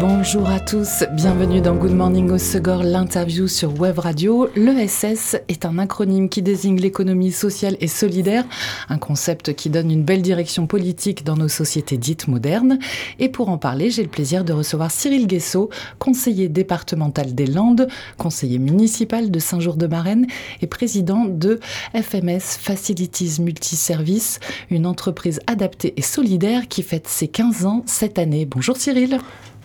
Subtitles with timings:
[0.00, 4.48] Bonjour à tous, bienvenue dans Good Morning au Segor, l'interview sur Web Radio.
[4.56, 8.46] L'ESS est un acronyme qui désigne l'économie sociale et solidaire,
[8.88, 12.78] un concept qui donne une belle direction politique dans nos sociétés dites modernes.
[13.18, 17.86] Et pour en parler, j'ai le plaisir de recevoir Cyril Guessot, conseiller départemental des Landes,
[18.16, 20.26] conseiller municipal de Saint-Jour-de-Marenne
[20.62, 21.60] et président de
[21.94, 28.46] FMS Facilities Multiservices, une entreprise adaptée et solidaire qui fête ses 15 ans cette année.
[28.46, 29.18] Bonjour Cyril.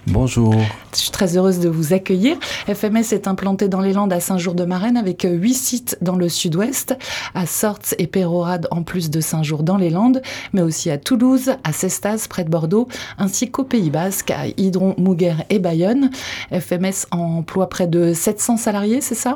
[0.10, 0.56] Bonjour.
[0.94, 2.38] Je suis très heureuse de vous accueillir.
[2.66, 6.98] FMS est implanté dans les Landes à Saint-Jour-de-Marenne avec huit sites dans le sud-ouest,
[7.36, 10.22] à Sorts et Pérorade en plus de Saint-Jour dans les Landes,
[10.54, 14.96] mais aussi à Toulouse, à Cestas près de Bordeaux, ainsi qu'au Pays Basque, à Hydron,
[14.98, 16.10] Mouguer et Bayonne.
[16.52, 19.36] FMS emploie près de 700 salariés, c'est ça?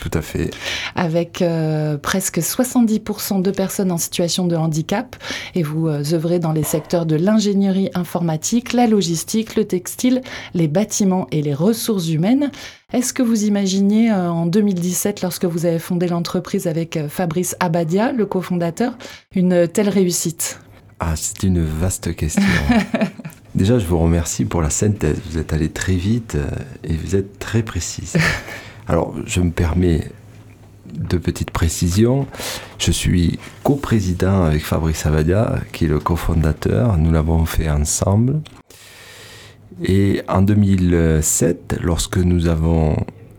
[0.00, 0.50] Tout à fait.
[0.96, 5.14] Avec euh, presque 70% de personnes en situation de handicap.
[5.54, 10.22] Et vous euh, œuvrez dans les secteurs de l'ingénierie informatique, la logistique, le textile,
[10.54, 12.50] les bâtiments et les ressources humaines.
[12.92, 18.12] Est-ce que vous imaginiez euh, en 2017, lorsque vous avez fondé l'entreprise avec Fabrice Abadia,
[18.12, 18.96] le cofondateur,
[19.34, 20.58] une telle réussite?
[20.98, 22.42] Ah, c'est une vaste question.
[23.54, 25.18] Déjà, je vous remercie pour la synthèse.
[25.30, 26.36] Vous êtes allé très vite
[26.84, 28.16] et vous êtes très précise.
[28.90, 30.10] Alors, je me permets
[30.92, 32.26] deux petites précisions.
[32.76, 36.96] Je suis coprésident avec Fabrice Avadia, qui est le cofondateur.
[36.98, 38.40] Nous l'avons fait ensemble.
[39.80, 42.96] Et en 2007, lorsque nous avons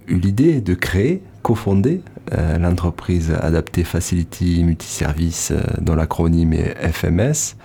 [0.07, 7.57] eu l'idée de créer, cofonder euh, l'entreprise Adapté Facility Multiservice, euh, dont l'acronyme est FMS,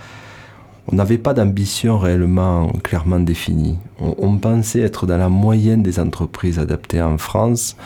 [0.89, 3.79] on n'avait pas d'ambition réellement clairement définie.
[4.01, 7.77] On, pensait être dans la moyenne des entreprises adaptées en France,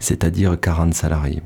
[0.00, 1.42] c'est-à-dire 40 salariés.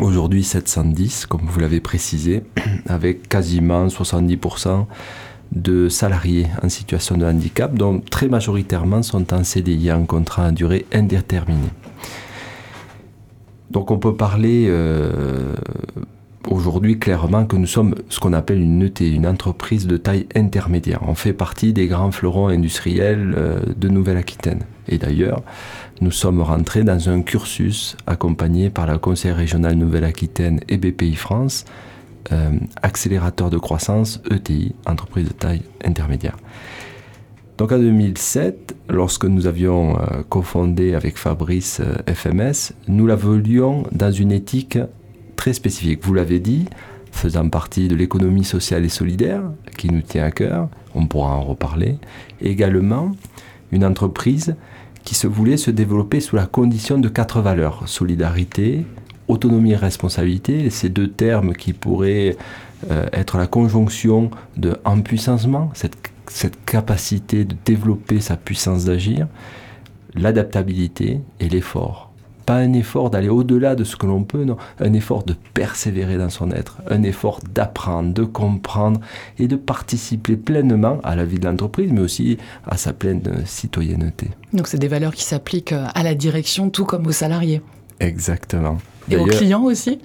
[0.00, 2.42] Aujourd'hui 710, comme vous l'avez précisé,
[2.88, 4.84] avec quasiment 70%
[5.52, 10.50] de salariés en situation de handicap, dont très majoritairement sont en CDI, en contrat à
[10.50, 11.70] durée indéterminée.
[13.70, 15.54] Donc on peut parler euh,
[16.46, 21.00] aujourd'hui clairement que nous sommes ce qu'on appelle une ET, une entreprise de taille intermédiaire.
[21.06, 24.60] On fait partie des grands fleurons industriels euh, de Nouvelle-Aquitaine.
[24.88, 25.42] Et d'ailleurs,
[26.00, 31.64] nous sommes rentrés dans un cursus accompagné par la Conseil régional Nouvelle-Aquitaine et BPI France,
[32.32, 32.50] euh,
[32.82, 36.36] accélérateur de croissance ETI, entreprise de taille intermédiaire.
[37.58, 44.12] Donc en 2007, lorsque nous avions euh, cofondé avec Fabrice FMS, nous la voulions dans
[44.12, 44.78] une éthique
[45.36, 46.00] très spécifique.
[46.02, 46.66] Vous l'avez dit,
[47.12, 49.42] faisant partie de l'économie sociale et solidaire
[49.76, 51.98] qui nous tient à cœur, on pourra en reparler.
[52.40, 53.12] également,
[53.72, 54.56] une entreprise
[55.04, 58.84] qui se voulait se développer sous la condition de quatre valeurs solidarité,
[59.28, 62.36] autonomie et responsabilité, ces deux termes qui pourraient
[62.90, 65.96] euh, être la conjonction de empuissancement, cette,
[66.28, 69.26] cette capacité de développer sa puissance d'agir,
[70.14, 72.05] l'adaptabilité et l'effort
[72.46, 76.16] pas un effort d'aller au-delà de ce que l'on peut, non, un effort de persévérer
[76.16, 79.00] dans son être, un effort d'apprendre, de comprendre
[79.38, 84.30] et de participer pleinement à la vie de l'entreprise, mais aussi à sa pleine citoyenneté.
[84.52, 87.60] Donc c'est des valeurs qui s'appliquent à la direction tout comme aux salariés.
[87.98, 88.78] Exactement.
[89.10, 89.98] Et aux clients aussi?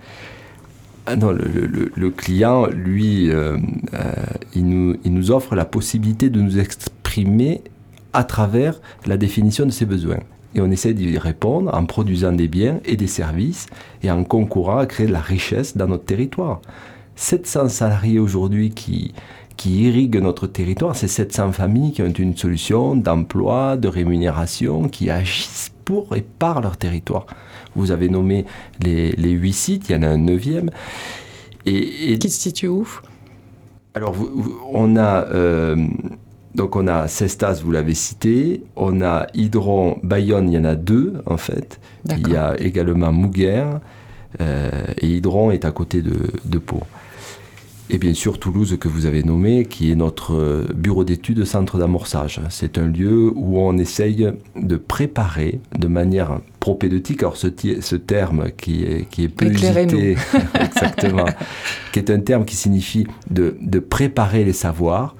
[1.05, 3.57] ah non, le, client, lui, euh,
[3.93, 4.13] euh,
[4.55, 7.61] il, nous, il nous offre la possibilité de nous exprimer
[8.13, 10.19] à travers la définition de ses besoins
[10.55, 13.67] et on essaie d'y répondre en produisant des biens et des services
[14.03, 16.61] et en concourant à créer de la richesse dans notre territoire.
[17.15, 19.13] 700 salariés aujourd'hui qui,
[19.57, 25.09] qui irriguent notre territoire, c'est 700 familles qui ont une solution d'emploi, de rémunération, qui
[25.09, 27.25] agissent pour et par leur territoire.
[27.75, 28.45] Vous avez nommé
[28.81, 30.69] les, les 8 sites, il y en a un neuvième.
[31.65, 32.87] Et, et qui se situe où?
[33.93, 34.15] Alors,
[34.71, 35.25] on a...
[35.27, 35.75] Euh,
[36.55, 40.75] donc on a Cestas, vous l'avez cité, on a Hydron, Bayonne, il y en a
[40.75, 41.79] deux en fait.
[42.09, 43.65] Il y a également Mouguer,
[44.39, 46.15] euh, et Hydron est à côté de,
[46.45, 46.81] de Pau.
[47.93, 52.39] Et bien sûr Toulouse que vous avez nommé, qui est notre bureau d'études, centre d'amorçage.
[52.49, 57.47] C'est un lieu où on essaye de préparer de manière propédeutique, alors ce,
[57.81, 60.15] ce terme qui est, qui est peu usité,
[60.53, 61.25] exactement,
[61.91, 65.15] qui est un terme qui signifie de, de préparer les savoirs,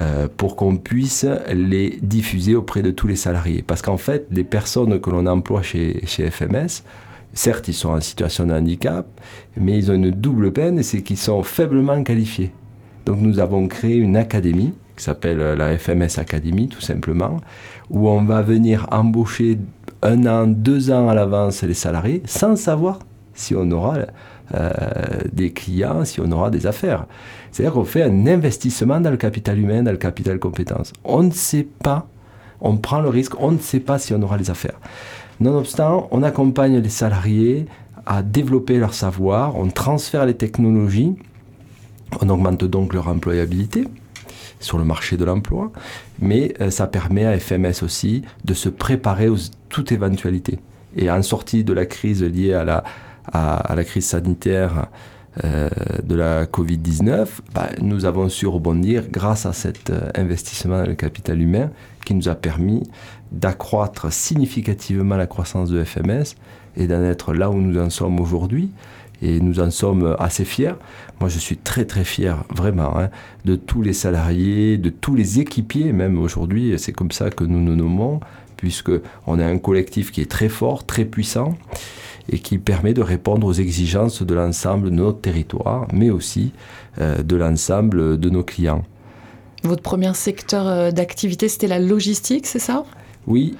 [0.00, 3.62] euh, pour qu'on puisse les diffuser auprès de tous les salariés.
[3.66, 6.82] Parce qu'en fait, les personnes que l'on emploie chez, chez FMS,
[7.32, 9.06] certes, ils sont en situation de handicap,
[9.56, 12.52] mais ils ont une double peine, c'est qu'ils sont faiblement qualifiés.
[13.06, 17.40] Donc nous avons créé une académie qui s'appelle la FMS Academy, tout simplement,
[17.90, 19.58] où on va venir embaucher
[20.02, 22.98] un an, deux ans à l'avance les salariés sans savoir
[23.34, 23.98] si on aura
[24.54, 24.70] euh,
[25.32, 27.06] des clients, si on aura des affaires.
[27.56, 30.92] C'est-à-dire qu'on fait un investissement dans le capital humain, dans le capital compétence.
[31.04, 32.06] On ne sait pas,
[32.60, 34.78] on prend le risque, on ne sait pas si on aura les affaires.
[35.40, 37.64] Nonobstant, on accompagne les salariés
[38.04, 41.16] à développer leur savoir, on transfère les technologies,
[42.20, 43.88] on augmente donc leur employabilité
[44.60, 45.72] sur le marché de l'emploi,
[46.18, 49.38] mais euh, ça permet à FMS aussi de se préparer aux
[49.70, 50.58] toute éventualité.
[50.94, 54.88] Et en sortie de la crise liée à la, crise sanitaire
[55.42, 60.94] de la Covid-19, bah, nous avons su rebondir grâce à cet euh, investissement dans le
[60.94, 61.70] capital humain
[62.04, 62.82] qui nous a permis
[63.32, 66.36] d'accroître significativement la croissance de FMS
[66.76, 68.70] et d'en être là où nous en sommes aujourd'hui.
[69.22, 70.74] Et nous en sommes assez fiers.
[71.20, 73.08] Moi, je suis très très fier, vraiment, hein,
[73.46, 77.60] de tous les salariés, de tous les équipiers, même aujourd'hui, c'est comme ça que nous
[77.60, 78.20] nous nommons,
[78.58, 81.54] puisqu'on a un collectif qui est très fort, très puissant,
[82.28, 86.52] et qui permet de répondre aux exigences de l'ensemble de notre territoire, mais aussi
[86.98, 88.82] euh, de l'ensemble de nos clients.
[89.62, 92.84] Votre premier secteur euh, d'activité, c'était la logistique, c'est ça?
[93.26, 93.56] Oui.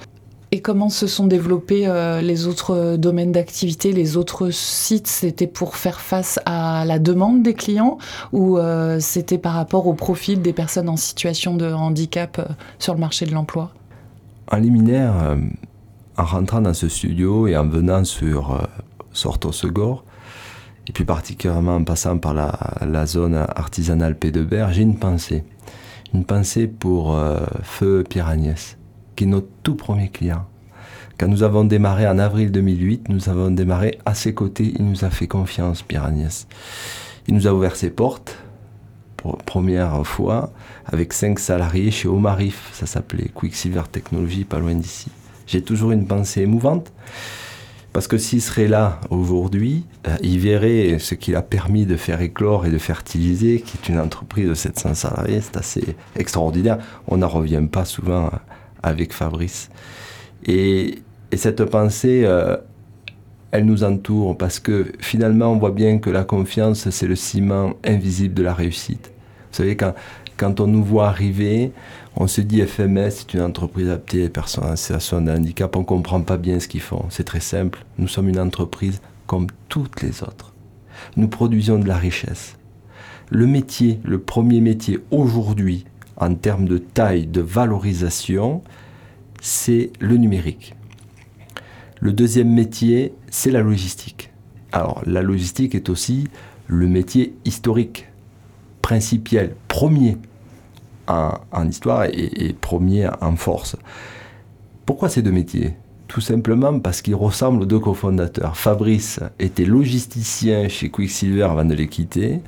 [0.51, 5.07] Et comment se sont développés euh, les autres domaines d'activité, les autres sites?
[5.07, 7.97] C'était pour faire face à la demande des clients
[8.31, 8.57] ou
[8.99, 13.33] c'était par rapport au profil des personnes en situation de handicap sur le marché de
[13.33, 13.71] l'emploi?
[14.49, 15.35] En liminaire,
[16.17, 18.63] en rentrant dans ce studio et en venant sur euh,
[19.13, 20.03] Sorto Segor,
[20.87, 25.43] et plus particulièrement en passant par la, zone artisanale P de Berre, j'ai une pensée.
[26.13, 28.33] Une pensée pour euh, Feu Pierre
[29.15, 30.45] qui est notre tout premier client.
[31.19, 34.73] Quand nous avons démarré en avril 2008, nous avons démarré à ses côtés.
[34.77, 36.09] Il nous a fait confiance, Pierre.
[37.27, 38.37] Il nous a ouvert ses portes,
[39.17, 40.53] pour première fois,
[40.85, 42.69] avec cinq salariés chez Omarif.
[42.71, 45.09] Ça s'appelait Quicksilver Technology, pas loin d'ici.
[45.47, 46.91] J'ai toujours une pensée émouvante.
[47.93, 52.21] Parce que s'il serait là aujourd'hui, euh, il verrait ce qu'il a permis de faire
[52.21, 55.41] éclore et de fertiliser, qui est une entreprise de 700 salariés.
[55.41, 56.77] C'est assez extraordinaire.
[57.07, 58.37] On n'en revient pas souvent euh,
[58.83, 59.71] avec Fabrice.
[60.45, 60.99] Et,
[61.35, 62.55] cette pensée, euh,
[63.51, 67.73] elle nous entoure parce que finalement, on voit bien que la confiance, c'est le ciment
[67.83, 69.11] invisible de la réussite.
[69.51, 69.93] Vous savez, quand,
[70.37, 71.71] quand on nous voit arriver,
[72.15, 75.75] on se dit FMS, c'est une entreprise adaptée aux personnes en situation de handicap.
[75.75, 77.05] On ne comprend pas bien ce qu'ils font.
[77.09, 77.83] C'est très simple.
[77.97, 80.53] Nous sommes une entreprise comme toutes les autres.
[81.15, 82.55] Nous produisons de la richesse.
[83.29, 85.85] Le métier, le premier métier aujourd'hui,
[86.15, 88.61] en termes de taille, de valorisation,
[89.41, 90.75] c'est le numérique.
[91.99, 94.31] Le deuxième métier, c'est la logistique.
[94.71, 96.27] Alors, la logistique est aussi
[96.67, 98.07] le métier historique
[98.81, 100.17] principiel, premier
[101.07, 103.75] en, histoire et, premier en force.
[104.85, 105.73] Pourquoi ces deux métiers?
[106.07, 108.55] Tout simplement parce qu'ils ressemblent aux deux cofondateurs.
[108.55, 112.39] Fabrice était logisticien chez Quicksilver avant de les quitter,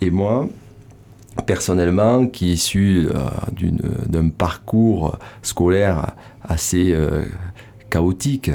[0.00, 0.48] et moi,
[1.46, 3.70] personnellement, qui issu euh,
[4.06, 7.24] d'un parcours scolaire assez euh,
[7.90, 8.50] chaotique,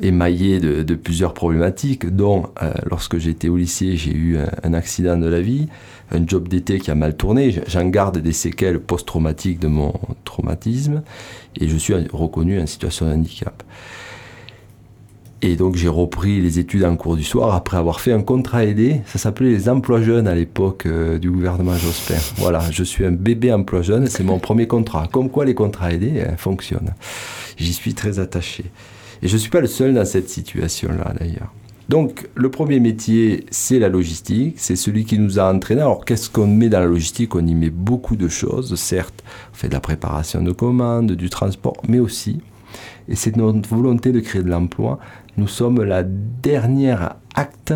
[0.00, 5.26] émaillé de, plusieurs problématiques, dont euh, lorsque j'étais au lycée, j'ai eu un, accident de
[5.26, 5.68] la vie,
[6.12, 9.94] un job d'été qui a mal tourné, j'en garde des séquelles post-traumatiques de mon
[10.24, 11.02] traumatisme,
[11.58, 13.62] et je suis reconnu en situation de handicap.
[15.44, 18.64] Et donc j'ai repris les études en cours du soir après avoir fait un contrat
[18.64, 19.00] aidé.
[19.06, 22.14] Ça s'appelait les emplois jeunes à l'époque euh, du gouvernement Jospin.
[22.36, 25.08] Voilà, je suis un bébé emploi jeune, c'est mon premier contrat.
[25.10, 26.94] Comme quoi les contrats aidés hein, fonctionnent.
[27.56, 28.66] J'y suis très attaché.
[29.20, 31.52] Et je ne suis pas le seul dans cette situation-là d'ailleurs.
[31.92, 35.82] Donc le premier métier, c'est la logistique, c'est celui qui nous a entraînés.
[35.82, 37.34] Alors qu'est-ce qu'on met dans la logistique?
[37.34, 39.22] On y met beaucoup de choses, certes,
[39.52, 42.40] on fait de la préparation de commandes, du transport, mais aussi,
[43.08, 45.00] et c'est notre volonté de créer de l'emploi,
[45.36, 47.74] nous sommes la dernière acte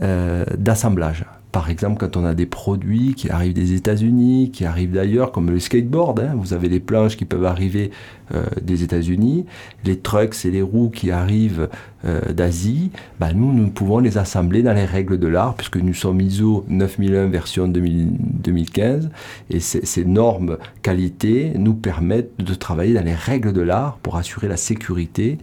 [0.00, 1.24] euh, d'assemblage.
[1.52, 5.50] Par exemple, quand on a des produits qui arrivent des États-Unis, qui arrivent d'ailleurs, comme
[5.50, 7.90] le skateboard, hein, vous avez les planches qui peuvent arriver
[8.34, 9.46] euh, des États-Unis,
[9.84, 11.68] les trucks et les roues qui arrivent
[12.04, 15.94] euh, d'Asie, bah, nous, nous pouvons les assembler dans les règles de l'art, puisque nous
[15.94, 19.10] sommes ISO 9001 version 2015,
[19.48, 24.48] et ces normes qualité nous permettent de travailler dans les règles de l'art pour assurer
[24.48, 25.38] la sécurité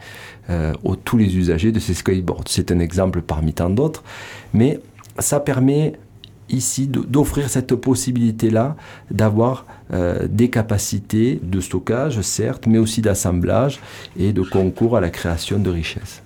[0.50, 2.44] euh, aux tous les usagers de ces skateboards.
[2.48, 4.04] C'est un exemple parmi tant d'autres,
[4.54, 4.80] mais
[5.20, 5.94] ça permet
[6.50, 8.76] ici d'offrir cette possibilité-là
[9.10, 13.80] d'avoir euh, des capacités de stockage, certes, mais aussi d'assemblage
[14.18, 16.24] et de concours à la création de richesses.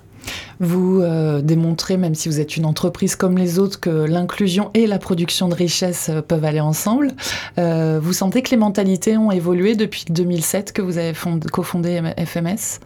[0.60, 4.86] Vous euh, démontrez, même si vous êtes une entreprise comme les autres, que l'inclusion et
[4.86, 7.12] la production de richesse euh, peuvent aller ensemble.
[7.58, 11.12] Euh, vous sentez que les mentalités ont évolué depuis 2007 que vous avez
[11.52, 12.80] cofondé FMS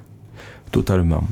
[0.70, 1.24] Totalement.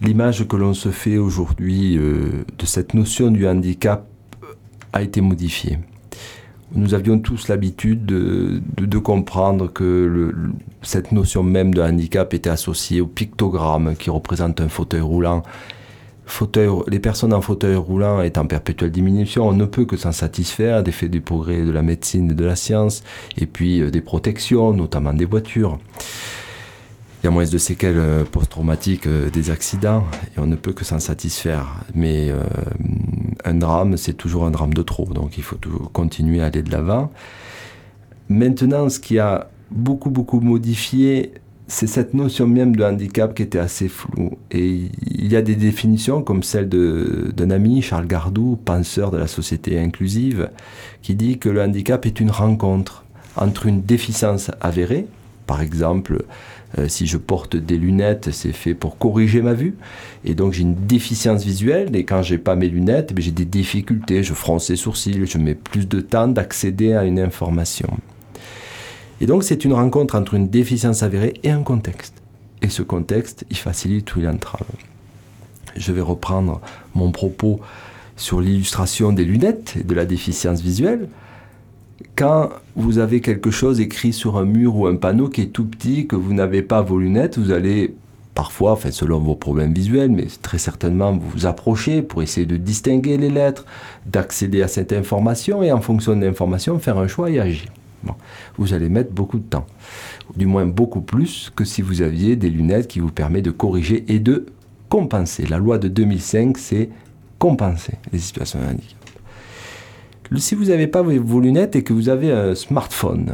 [0.00, 4.06] L'image que l'on se fait aujourd'hui de cette notion du handicap
[4.92, 5.78] a été modifiée
[6.74, 10.32] nous avions tous l'habitude de, comprendre que
[10.82, 15.42] cette notion même de handicap était associée au pictogramme qui représente un fauteuil roulant.
[16.88, 20.82] Les personnes en fauteuil roulant étant en perpétuelle diminution, on ne peut que s'en satisfaire
[20.82, 23.04] des faits du progrès de la médecine et de la science,
[23.38, 25.78] et puis euh, des protections, notamment des voitures.
[27.26, 30.04] Y a moins de séquelles euh, post-traumatiques euh, des accidents
[30.36, 31.80] et on ne peut que s'en satisfaire.
[31.92, 32.44] Mais euh,
[33.44, 35.58] un drame, c'est toujours un drame de trop, donc il faut
[35.92, 37.10] continuer à aller de l'avant.
[38.28, 41.32] Maintenant, ce qui a beaucoup, beaucoup modifié,
[41.66, 44.38] c'est cette notion même de handicap qui était assez floue.
[44.52, 49.26] Et il y a des définitions comme celle d'un ami, Charles Gardou, penseur de la
[49.26, 50.48] société inclusive,
[51.02, 53.04] qui dit que le handicap est une rencontre
[53.34, 55.08] entre une déficience avérée,
[55.48, 56.24] par exemple,
[56.78, 59.76] euh, si je porte des lunettes, c'est fait pour corriger ma vue.
[60.24, 61.94] Et donc j'ai une déficience visuelle.
[61.94, 64.22] Et quand j'ai pas mes lunettes, eh j'ai des difficultés.
[64.22, 67.88] Je fronce les sourcils, je mets plus de temps d'accéder à une information.
[69.20, 72.14] Et donc c'est une rencontre entre une déficience avérée et un contexte.
[72.62, 74.66] Et ce contexte, il facilite ou il entrave.
[75.76, 76.60] Je vais reprendre
[76.94, 77.60] mon propos
[78.16, 81.08] sur l'illustration des lunettes et de la déficience visuelle
[82.14, 85.64] quand vous avez quelque chose écrit sur un mur ou un panneau qui est tout
[85.64, 87.94] petit, que vous n'avez pas vos lunettes, vous allez
[88.34, 93.16] parfois, enfin selon vos problèmes visuels, mais très certainement vous approcher pour essayer de distinguer
[93.16, 93.64] les lettres,
[94.04, 97.68] d'accéder à cette information et en fonction de l'information faire un choix et agir.
[98.56, 99.66] Vous allez mettre beaucoup de temps,
[100.36, 104.04] du moins beaucoup plus que si vous aviez des lunettes qui vous permettent de corriger
[104.08, 104.46] et de
[104.88, 105.46] compenser.
[105.46, 106.90] La loi de 2005, c'est
[107.38, 109.05] compenser les situations de
[110.34, 113.32] si vous n'avez pas vos lunettes et que vous avez un smartphone,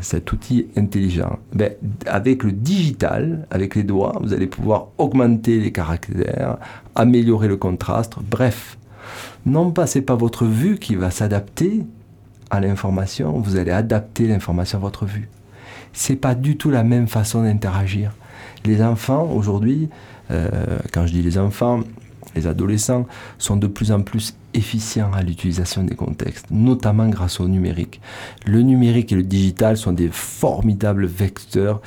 [0.00, 1.72] cet outil intelligent, ben,
[2.06, 6.58] avec le digital, avec les doigts, vous allez pouvoir augmenter les caractères,
[6.94, 8.78] améliorer le contraste, bref.
[9.44, 11.82] Non pas c'est pas votre vue qui va s'adapter
[12.50, 15.28] à l'information, vous allez adapter l'information à votre vue.
[15.92, 18.12] C'est pas du tout la même façon d'interagir.
[18.64, 19.88] Les enfants aujourd'hui,
[20.30, 20.48] euh,
[20.92, 21.80] quand je dis les enfants,
[22.34, 23.06] les adolescents
[23.38, 28.00] sont de plus en plus efficients à l'utilisation des contextes, notamment grâce au numérique.
[28.46, 31.80] Le numérique et le digital sont des formidables vecteurs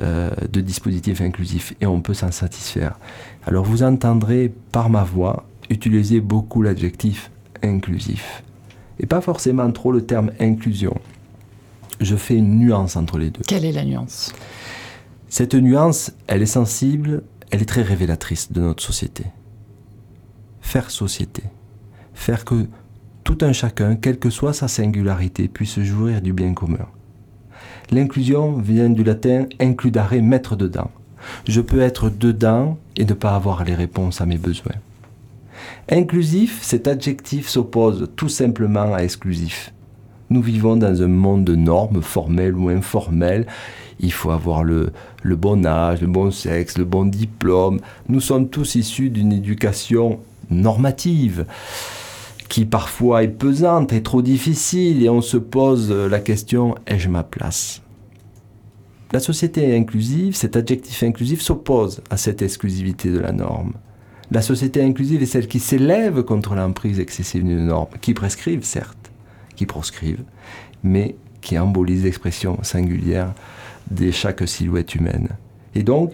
[0.00, 2.98] euh, de dispositifs inclusifs et on peut s'en satisfaire.
[3.46, 7.30] Alors vous entendrez par ma voix utiliser beaucoup l'adjectif
[7.62, 8.42] inclusif
[8.98, 10.94] et pas forcément trop le terme inclusion.
[12.00, 13.42] Je fais une nuance entre les deux.
[13.46, 14.32] Quelle est la nuance?
[15.28, 19.24] Cette nuance, elle est sensible, elle est très révélatrice de notre société
[20.70, 21.42] faire société,
[22.20, 22.66] faire que
[23.24, 26.86] tout un chacun, quelle que soit sa singularité, puisse jouir du bien commun.
[27.90, 30.90] L'inclusion vient du latin includare, mettre dedans.
[31.48, 34.76] Je peux être dedans et ne pas avoir les réponses à mes besoins.
[35.90, 39.72] Inclusif, cet adjectif s'oppose tout simplement à exclusif.
[40.28, 43.46] Nous vivons dans un monde de normes formelles ou informelles.
[43.98, 47.80] Il faut avoir le, le bon âge, le bon sexe, le bon diplôme.
[48.08, 51.46] Nous sommes tous issus d'une éducation normative
[52.50, 57.22] qui parfois est pesante et trop difficile et on se pose la question ai-je ma
[57.22, 57.80] place?
[59.12, 63.74] La société inclusive, cet adjectif inclusif s'oppose à cette exclusivité de la norme.
[64.32, 69.12] La société inclusive est celle qui s'élève contre l'emprise excessive d'une norme, qui prescrivent certes,
[69.54, 70.24] qui proscrivent,
[70.82, 73.32] mais qui embolise l'expression singulière
[73.92, 75.28] de chaque silhouette humaine.
[75.76, 76.12] Et donc,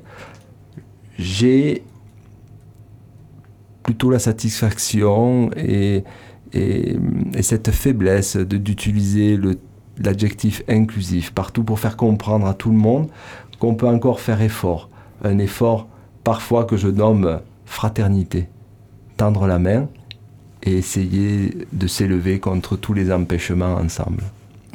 [1.18, 1.82] j'ai
[3.82, 6.04] plutôt la satisfaction et,
[6.56, 6.96] et,
[7.42, 9.38] cette faiblesse d'utiliser
[9.98, 13.08] l'adjectif inclusif partout pour faire comprendre à tout le monde
[13.58, 14.88] qu'on peut encore faire effort.
[15.22, 15.86] Un effort
[16.24, 18.48] parfois que je nomme fraternité.
[19.16, 19.88] Tendre la main
[20.62, 24.22] et essayer de s'élever contre tous les empêchements ensemble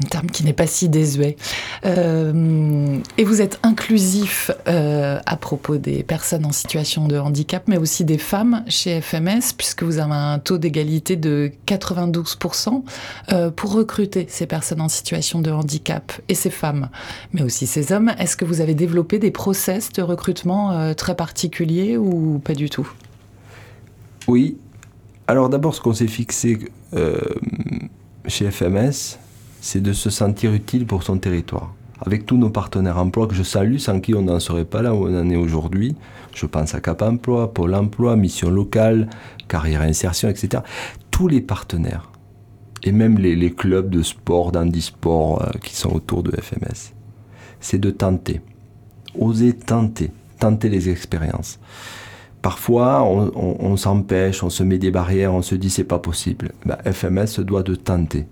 [0.02, 1.38] un terme qui n'est pas si désuet.
[1.86, 7.78] Euh, et vous êtes inclusif euh, à propos des personnes en situation de handicap, mais
[7.78, 12.84] aussi des femmes chez FMS, puisque vous avez un taux d'égalité de 92%
[13.32, 16.90] euh, pour recruter ces personnes en situation de handicap et ces femmes,
[17.34, 18.12] mais aussi ces hommes.
[18.18, 22.90] Est-ce que vous avez développé des process de recrutement très particuliers ou pas du tout?
[24.28, 24.58] Oui.
[25.28, 26.60] Alors d'abord, ce qu'on s'est fixé
[28.28, 29.18] chez FMS,
[29.62, 31.74] c'est de se sentir utile pour son territoire.
[32.04, 34.96] avec tous nos partenaires emploi que je salue, sans qui on n'en serait pas là
[34.96, 35.96] où on en est aujourd'hui.
[36.34, 39.08] Je pense à Cap Emploi, Pôle Emploi, Mission Locale,
[39.48, 40.64] Carrière Insertion, etc.
[41.12, 42.10] Tous les partenaires,
[42.82, 46.94] et même les, clubs de sport, d'handisport euh, qui sont autour de FMS,
[47.60, 48.42] c'est de tenter,
[49.20, 51.60] oser tenter, tenter les expériences.
[52.42, 56.54] Parfois, on, s'empêche, on se met des barrières, on se dit c'est pas possible.
[56.66, 58.26] Ben, FMS se doit de tenter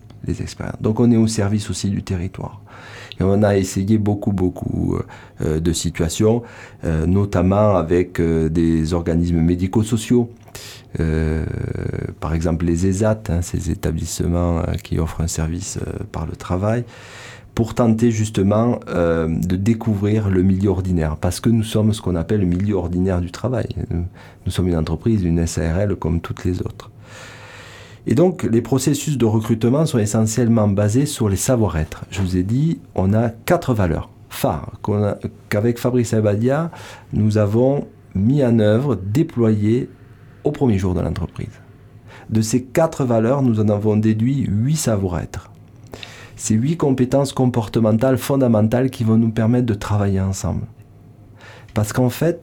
[0.82, 2.62] Donc on est au service aussi du territoire.
[3.20, 4.98] Et on a essayé beaucoup, beaucoup
[5.42, 6.42] euh, de situations,
[6.86, 10.30] euh, notamment avec euh, des organismes médico-sociaux.
[12.20, 15.78] par exemple les ESAT, hein, ces établissements qui offrent un service
[16.12, 16.84] par le travail,
[17.54, 22.40] pour tenter justement de découvrir le milieu ordinaire, parce que nous sommes ce qu'on appelle
[22.40, 23.68] le milieu ordinaire du travail.
[24.46, 26.90] nous sommes une entreprise, une SARL comme toutes les autres.
[28.10, 32.06] Et donc, les processus de recrutement sont essentiellement basés sur les savoir-être.
[32.10, 34.72] Je vous ai dit, on a quatre valeurs phares
[35.48, 36.72] qu'avec Fabrice Abadia,
[37.14, 39.92] nous avons mis en œuvre, déployées
[40.44, 41.62] au premier jour de l'entreprise.
[42.32, 45.52] De ces quatre valeurs, nous en avons déduit huit savoir-être.
[46.36, 50.66] Ces huit compétences comportementales fondamentales qui vont nous permettre de travailler ensemble.
[51.76, 52.42] Parce qu'en fait,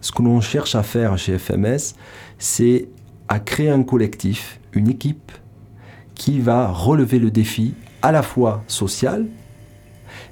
[0.00, 1.96] ce que l'on cherche à faire chez FMS,
[2.38, 2.88] c'est
[3.28, 5.32] à créer un collectif une équipe
[6.14, 9.26] qui va relever le défi à la fois social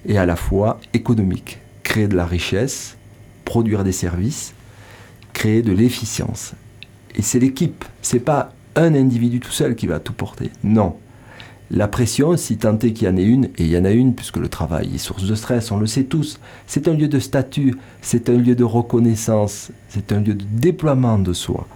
[0.06, 1.58] et à la fois économique.
[1.82, 2.96] Créer de la richesse,
[3.44, 4.54] produire des services,
[5.32, 6.54] créer de l'efficience.
[7.14, 10.50] Et c'est l'équipe, c'est pas un individu tout seul qui va tout porter.
[10.62, 10.96] Non.
[11.70, 13.90] La pression, si tant est qu'il y en ait une, et il y en a
[13.90, 17.08] une, puisque le travail est source de stress, on le sait tous, c'est un lieu
[17.08, 21.66] de statut, c'est un lieu de reconnaissance, c'est un lieu de déploiement de soi.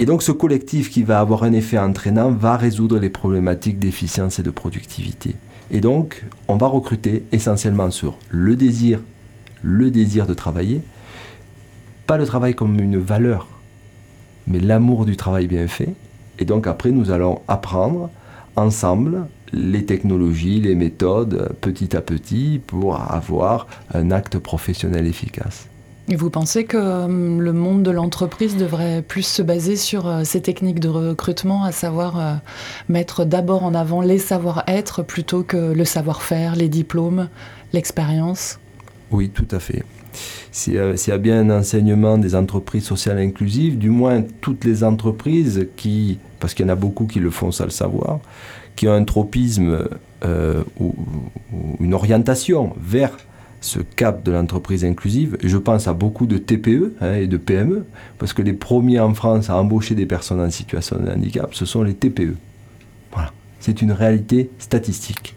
[0.00, 4.38] Et donc ce collectif qui va avoir un effet entraînant va résoudre les problématiques d'efficience
[4.38, 5.34] et de productivité.
[5.72, 9.00] Et donc on va recruter essentiellement sur le désir,
[9.60, 10.82] le désir de travailler,
[12.06, 13.48] pas le travail comme une valeur,
[14.46, 15.94] mais l'amour du travail bien fait.
[16.38, 18.08] Et donc après nous allons apprendre
[18.54, 25.68] ensemble les technologies, les méthodes, petit à petit, pour avoir un acte professionnel efficace.
[26.16, 27.06] Vous pensez que euh,
[27.38, 31.72] le monde de l'entreprise devrait plus se baser sur euh, ces techniques de recrutement, à
[31.72, 32.34] savoir euh,
[32.88, 37.28] mettre d'abord en avant les savoir-être plutôt que le savoir-faire, les diplômes,
[37.74, 38.58] l'expérience?
[39.10, 39.84] Oui, tout à fait.
[40.50, 45.68] S'il y a bien un enseignement des entreprises sociales inclusives, du moins toutes les entreprises
[45.76, 48.20] qui, parce qu'il y en a beaucoup qui le font sans le savoir,
[48.76, 49.86] qui ont un tropisme
[50.80, 50.94] ou,
[51.78, 53.12] une orientation vers
[53.60, 55.36] ce cap de l'entreprise inclusive.
[55.42, 57.84] je pense à beaucoup de TPE hein, et de PME,
[58.18, 61.64] parce que les premiers en France à embaucher des personnes en situation de handicap, ce
[61.64, 62.36] sont les TPE.
[63.12, 63.32] Voilà.
[63.60, 65.34] C'est une réalité statistique.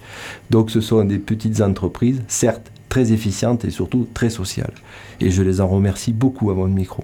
[0.50, 4.74] Donc ce sont des petites entreprises, certes très efficientes et surtout très sociales.
[5.20, 7.04] Et je les en remercie beaucoup à mon micro.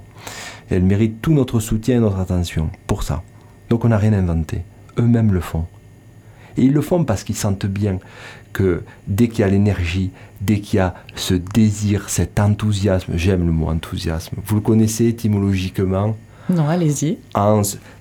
[0.69, 3.23] elles méritent tout notre soutien et notre attention pour ça.
[3.69, 4.61] Donc on n'a rien inventé.
[4.99, 5.65] Eux-mêmes le font.
[6.57, 7.99] Et ils le font parce qu'ils sentent bien
[8.57, 10.09] que dès qu'il y a l'énergie,
[10.41, 15.05] dès qu'il y a ce désir, cet enthousiasme, j'aime le mot enthousiasme, vous le connaissez
[15.05, 16.17] étymologiquement?
[16.49, 17.19] Non, allez-y.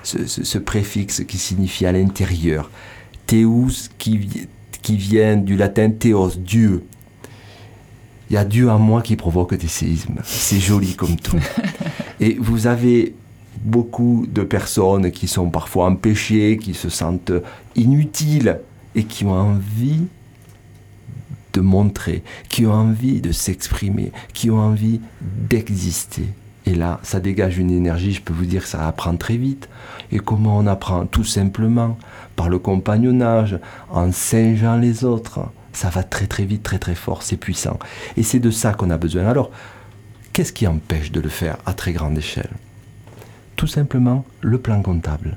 [0.03, 2.71] ce, préfixe qui signifie à l'intérieur.
[3.27, 4.49] Théus qui,
[4.81, 6.85] qui vient du latin théos, Dieu.
[8.31, 10.21] Il y a Dieu en moi qui provoque des séismes.
[10.25, 11.39] C'est joli comme tout.
[12.21, 13.15] Et vous avez
[13.63, 17.33] beaucoup de personnes qui sont parfois empêchées, qui se sentent
[17.75, 18.61] inutiles
[18.95, 20.07] et qui ont envie
[21.57, 26.29] de montrer, qui ont envie de s'exprimer, qui ont envie d'exister.
[26.67, 29.69] Et là, ça dégage une énergie, je peux vous dire, ça apprend très vite.
[30.13, 31.07] Et comment on apprend?
[31.07, 31.97] Tout simplement
[32.35, 35.41] par le compagnonnage, en singeant les autres.
[35.73, 37.79] Ça va très très vite, très très fort, c'est puissant.
[38.17, 39.27] Et c'est de ça qu'on a besoin.
[39.27, 39.51] Alors,
[40.33, 42.51] qu'est-ce qui empêche de le faire à très grande échelle?
[43.55, 45.37] Tout simplement le plan comptable.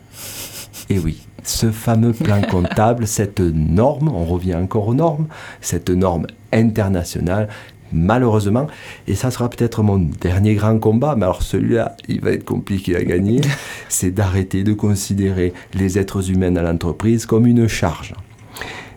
[0.90, 5.28] Et oui, ce fameux plan comptable, cette norme, on revient encore aux normes,
[5.62, 7.48] cette norme internationale,
[7.94, 8.68] malheureusement,
[9.08, 12.96] et ça sera peut-être mon dernier grand combat, mais alors celui-là, il va être compliqué
[12.96, 13.42] à gagner,
[13.90, 18.16] c'est d'arrêter de considérer les êtres humains à l'entreprise comme une charge.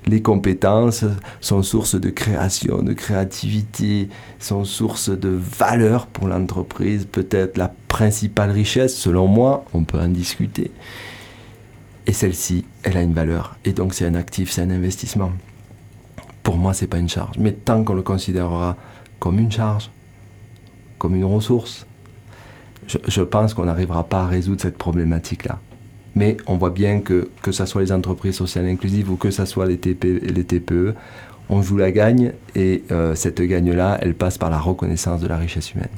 [0.07, 1.05] Les compétences
[1.41, 4.09] sont source de création, de créativité,
[4.41, 10.09] sont source de valeur pour l'entreprise, peut-être la principale richesse, selon moi, on peut en
[10.09, 10.73] discuter.
[12.07, 13.57] Et celle-ci, elle a une valeur.
[13.65, 15.33] Et donc c'est un actif, c'est un investissement.
[16.43, 17.39] Pour moi, c'est pas une charge.
[17.39, 18.77] Mais tant qu'on le considérera
[19.21, 19.91] comme une charge,
[20.99, 21.87] comme une ressource,
[22.89, 25.61] je, pense qu'on n'arrivera pas à résoudre cette problématique-là.
[26.15, 29.45] Mais on voit bien que, que ce soit les entreprises sociales inclusives ou que ce
[29.45, 30.95] soit les, TPE, les TPE,
[31.49, 35.37] on joue la gagne et euh, cette gagne-là, elle passe par la reconnaissance de la
[35.37, 35.89] richesse humaine.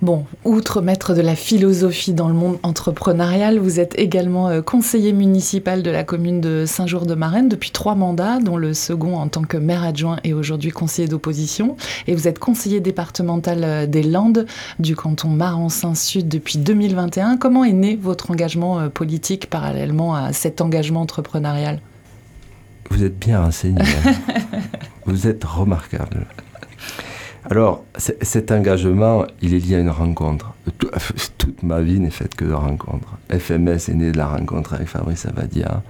[0.00, 5.12] Bon, outre maître de la philosophie dans le monde entrepreneurial, vous êtes également euh, conseiller
[5.12, 9.56] municipal de la commune de Saint-Jour-de-Marenne depuis trois mandats, dont le second en tant que
[9.56, 11.76] maire adjoint et aujourd'hui conseiller d'opposition.
[12.06, 14.46] Et vous êtes conseiller départemental euh, des Landes
[14.78, 17.36] du canton Marensin-Sud depuis 2021.
[17.36, 21.80] Comment est né votre engagement euh, politique parallèlement à cet engagement entrepreneurial?
[22.90, 23.82] Vous êtes bien renseigné.
[23.82, 24.12] Hein.
[25.06, 26.24] vous êtes remarquable.
[27.44, 30.54] Alors, cet engagement, il est lié à une rencontre.
[31.38, 33.16] Toute ma vie n'est faite que de rencontres.
[33.30, 35.82] FMS est né de la rencontre avec Fabrice Abadia,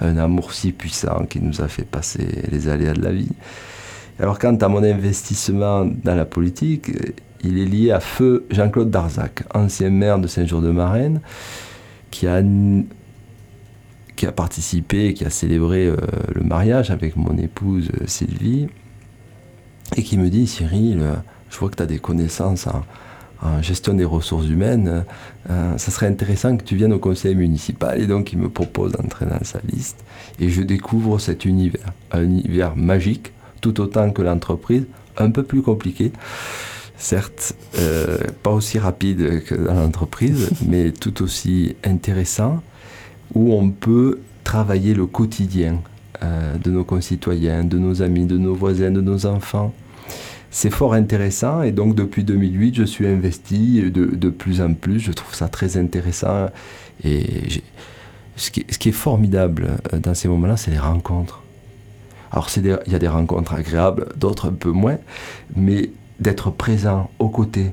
[0.00, 3.32] un amour si puissant qui nous a fait passer les aléas de la vie.
[4.18, 6.90] Alors, quant à mon investissement dans la politique,
[7.42, 11.20] il est lié à feu Jean-Claude Darzac, ancien maire de Saint-Jour-de-Marenne,
[12.10, 12.42] qui a
[14.16, 15.96] qui a participé, qui a célébré euh,
[16.34, 18.68] le mariage avec mon épouse euh, Sylvie,
[19.96, 21.02] et qui me dit Cyril,
[21.50, 22.82] je vois que tu as des connaissances en,
[23.62, 25.06] gestion des ressources humaines,
[25.48, 27.98] euh, ça serait intéressant que tu viennes au conseil municipal.
[27.98, 29.96] Et donc il me propose d'entrer dans sa liste.
[30.38, 31.80] Et je découvre cet univers,
[32.12, 34.84] un univers magique, tout autant que l'entreprise,
[35.16, 36.12] un peu plus compliqué.
[36.98, 42.62] Certes, euh, pas aussi rapide que dans l'entreprise, mais tout aussi intéressant,
[43.34, 45.80] où on peut travailler le quotidien
[46.22, 49.72] euh, de nos concitoyens, de nos amis, de nos voisins, de nos enfants.
[50.50, 54.98] C'est fort intéressant et donc depuis 2008, je suis investi de, plus en plus.
[54.98, 56.48] Je trouve ça très intéressant
[57.04, 57.62] et
[58.36, 61.42] ce qui, est formidable euh, dans ces moments-là, c'est les rencontres.
[62.32, 64.98] Alors il y a des rencontres agréables, d'autres un peu moins,
[65.56, 67.72] mais d'être présent aux côtés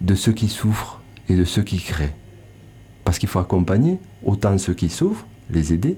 [0.00, 2.14] de ceux qui souffrent et de ceux qui créent.
[3.04, 5.96] Parce qu'il faut accompagner autant ceux qui souffrent, les aider,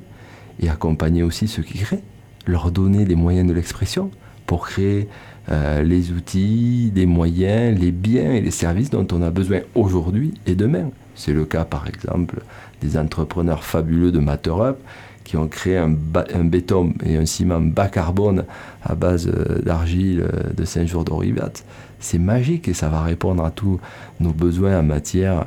[0.60, 2.02] et accompagner aussi ceux qui créent,
[2.46, 4.10] leur donner les moyens de l'expression
[4.46, 5.08] pour créer
[5.50, 10.34] euh, les outils, les moyens, les biens et les services dont on a besoin aujourd'hui
[10.46, 10.90] et demain.
[11.14, 12.42] C'est le cas par exemple
[12.80, 14.78] des entrepreneurs fabuleux de MaterUp
[15.24, 18.44] qui ont créé un, béton et un ciment bas carbone
[18.82, 21.52] à base euh, d'argile euh, de Saint-Jour d'Oribat.
[22.00, 23.78] C'est magique et ça va répondre à tous
[24.18, 25.46] nos besoins en matière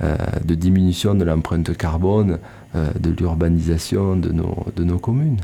[0.00, 2.38] de diminution de l'empreinte carbone,
[2.76, 5.40] euh, de l'urbanisation de nos, de nos communes,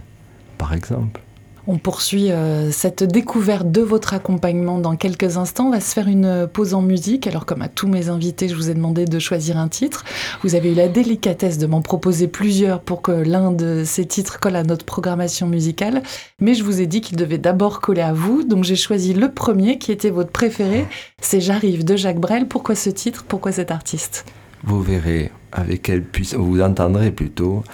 [0.59, 1.21] par exemple.
[1.67, 5.69] On poursuit euh, cette découverte de votre accompagnement dans quelques instants.
[5.69, 7.27] On va se faire une pause en musique.
[7.27, 10.05] Alors, comme à tous mes invités, je vous ai demandé de choisir un titre.
[10.43, 14.41] Vous avez eu la délicatesse de m'en proposer plusieurs pour que l'un de ces titres
[14.41, 16.03] colle à notre programmation musicale.
[16.41, 18.43] Mais je vous ai dit qu'il devait d'abord coller à vous.
[18.43, 20.87] Donc, j'ai choisi le premier qui était votre préféré.
[21.23, 22.49] C'est J'arrive de Jacques Brel.
[22.49, 23.25] Pourquoi ce titre?
[23.27, 24.27] Pourquoi cet artiste?
[24.65, 27.65] Vous verrez avec quelle puissance, vous entendrez plutôt,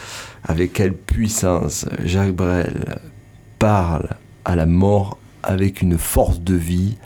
[0.45, 2.99] avec quelle puissance Jacques Brel
[3.59, 4.09] parle
[4.45, 6.97] à la mort avec une force de vie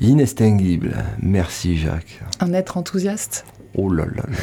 [0.00, 1.04] inextinguible.
[1.22, 2.20] Merci Jacques.
[2.40, 3.46] Un être enthousiaste?
[3.74, 4.22] Oh là là.
[4.28, 4.36] là.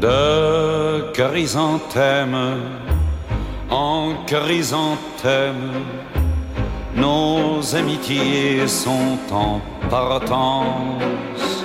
[0.00, 2.36] De chrysanthème
[3.70, 5.72] en chrysanthème
[6.96, 11.64] nos amitiés sont en partance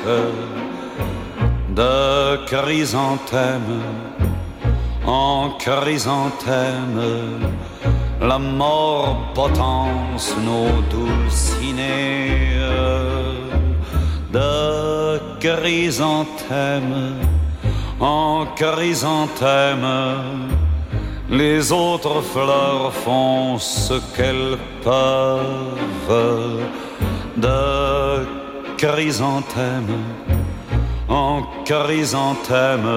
[1.76, 3.82] de chrysanthème
[5.06, 7.02] en chrysanthème.
[8.22, 12.60] La mort potence nos dulcinées
[14.32, 17.16] de chrysanthème
[18.00, 19.88] en chrysanthème
[21.30, 26.64] les autres fleurs font ce qu'elles peuvent
[27.38, 28.26] de
[28.78, 29.88] chrysanthème
[31.08, 32.88] en chrysanthème.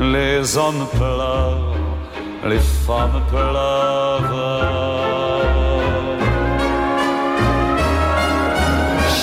[0.00, 1.74] Les hommes pleurent,
[2.46, 4.22] les femmes pleurent.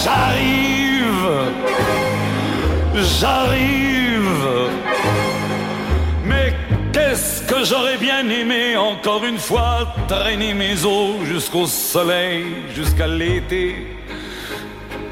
[0.03, 1.29] J'arrive,
[3.19, 3.94] j'arrive
[7.47, 13.97] que j'aurais bien aimé encore une fois traîner mes os jusqu'au soleil, jusqu'à l'été,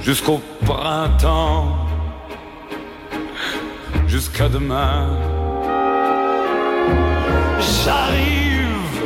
[0.01, 1.87] jusqu'au printemps,
[4.07, 5.07] jusqu'à demain?
[7.85, 9.01] J'arrive,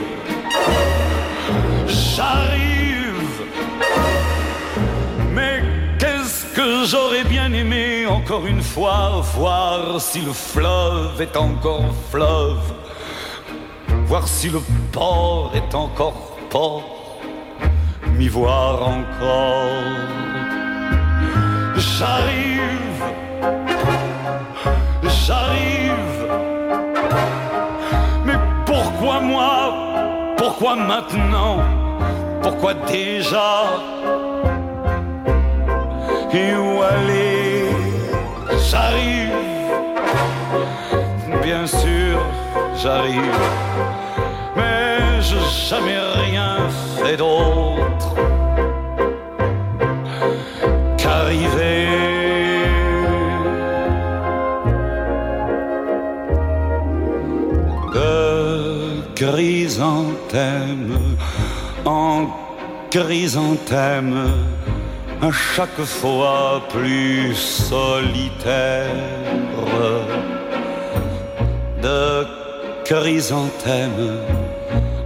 [1.88, 3.42] j'arrive,
[5.34, 5.62] mais
[6.00, 12.77] qu'est-ce que j'aurais bien aimé encore une fois voir si le fleuve est encore fleuve?
[14.08, 14.62] voir si le
[14.94, 17.20] port est encore port,
[18.14, 19.68] m'y voir encore.
[21.76, 23.04] J'arrive,
[25.26, 26.28] j'arrive,
[28.26, 31.58] mais pourquoi moi, pourquoi maintenant,
[32.42, 33.66] pourquoi déjà,
[36.32, 37.72] et où aller,
[38.70, 39.57] j'arrive.
[42.82, 43.40] J'arrive.
[44.56, 45.38] Mais je
[45.70, 46.58] jamais rien
[46.98, 48.16] fait d'autre
[50.98, 51.88] qu'arriver.
[57.94, 60.98] De chrysanthème
[61.86, 62.28] en
[62.92, 64.32] chrysanthème,
[65.22, 68.92] à chaque fois plus solitaire.
[72.88, 74.22] Chrysanthème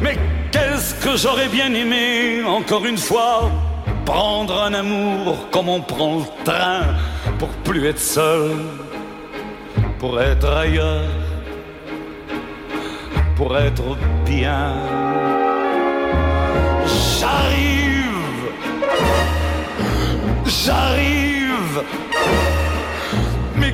[0.00, 0.16] Mais
[0.50, 3.50] qu'est-ce que j'aurais bien aimé, encore une fois,
[4.06, 6.84] prendre un amour comme on prend le train
[7.38, 8.50] pour plus être seul,
[9.98, 11.08] pour être ailleurs,
[13.36, 13.96] pour être
[14.26, 14.74] bien.
[17.20, 18.50] J'arrive,
[20.46, 21.82] j'arrive.
[23.56, 23.72] Mais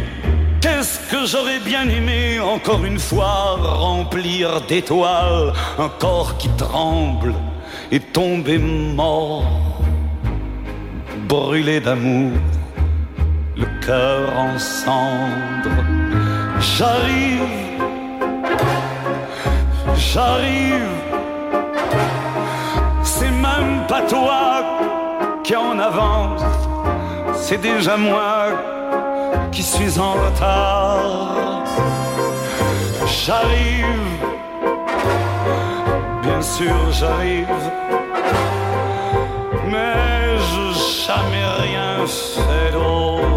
[0.60, 7.34] qu'est-ce que j'aurais bien aimé, encore une fois, remplir d'étoiles un corps qui tremble
[7.90, 9.80] et tomber mort,
[11.28, 12.32] brûlé d'amour,
[13.56, 15.84] le cœur en cendres.
[16.60, 17.48] J'arrive,
[19.96, 20.88] j'arrive.
[23.02, 24.62] C'est même pas toi
[25.44, 26.42] qui en avance,
[27.34, 28.46] c'est déjà moi
[29.52, 31.64] qui suis en retard.
[33.06, 34.02] J'arrive,
[36.22, 37.46] bien sûr j'arrive,
[39.70, 43.33] mais je jamais rien fait d'autre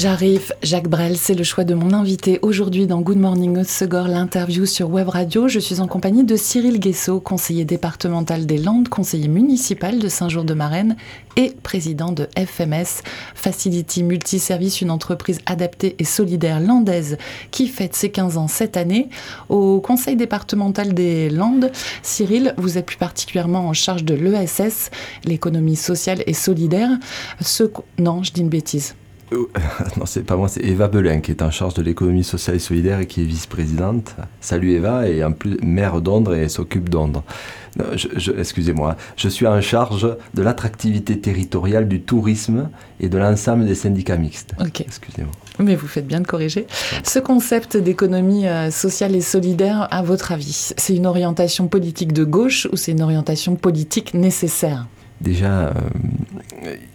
[0.00, 4.64] J'arrive, Jacques Brel, c'est le choix de mon invité aujourd'hui dans Good Morning Segor, l'interview
[4.64, 5.46] sur Web Radio.
[5.46, 10.96] Je suis en compagnie de Cyril Guessot, conseiller départemental des Landes, conseiller municipal de Saint-Jour-de-Marenne
[11.36, 13.02] et président de FMS,
[13.34, 17.18] Facility Multiservice, une entreprise adaptée et solidaire landaise
[17.50, 19.10] qui fête ses 15 ans cette année.
[19.50, 21.70] Au conseil départemental des Landes,
[22.02, 24.90] Cyril, vous êtes plus particulièrement en charge de l'ESS,
[25.26, 26.88] l'économie sociale et solidaire.
[27.42, 27.64] Ce...
[27.98, 28.94] Non, je dis une bêtise.
[29.96, 32.60] Non, c'est pas moi, c'est Eva Belin qui est en charge de l'économie sociale et
[32.60, 34.14] solidaire et qui est vice-présidente.
[34.40, 37.22] Salut Eva, et en plus maire d'Ondre et s'occupe d'Ondre.
[38.38, 44.16] Excusez-moi, je suis en charge de l'attractivité territoriale du tourisme et de l'ensemble des syndicats
[44.16, 44.54] mixtes.
[44.60, 44.80] Ok.
[44.80, 45.32] Excusez-moi.
[45.58, 46.66] Mais vous faites bien de corriger.
[47.04, 52.24] Ce concept d'économie euh, sociale et solidaire, à votre avis, c'est une orientation politique de
[52.24, 54.86] gauche ou c'est une orientation politique nécessaire?
[55.20, 55.72] Déjà,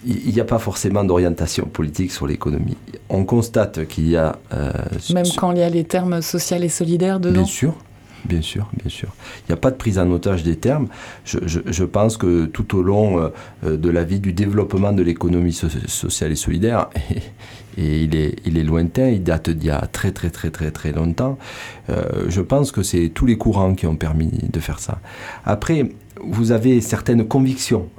[0.06, 2.78] il n'y a pas forcément d'orientation politique sur l'économie.
[3.10, 4.38] On constate qu'il y a...
[4.54, 4.72] Euh,
[5.14, 7.76] Même quand il y a les termes social et solidaire dedans Bien sûr,
[8.26, 9.10] bien sûr, bien sûr.
[9.42, 10.88] Il n'y a pas de prise en otage des termes.
[11.24, 13.32] Je, je, je pense que tout au long
[13.64, 17.22] euh, de la vie du développement de l'économie so sociale et solidaire, et,
[17.82, 20.72] et, il, est, il est lointain, il date d'il y a très très très très
[20.72, 21.38] très longtemps,
[21.90, 25.00] euh, je pense que c'est tous les courants qui ont permis de faire ça.
[25.46, 25.90] Après,
[26.24, 27.90] vous avez certaines convictions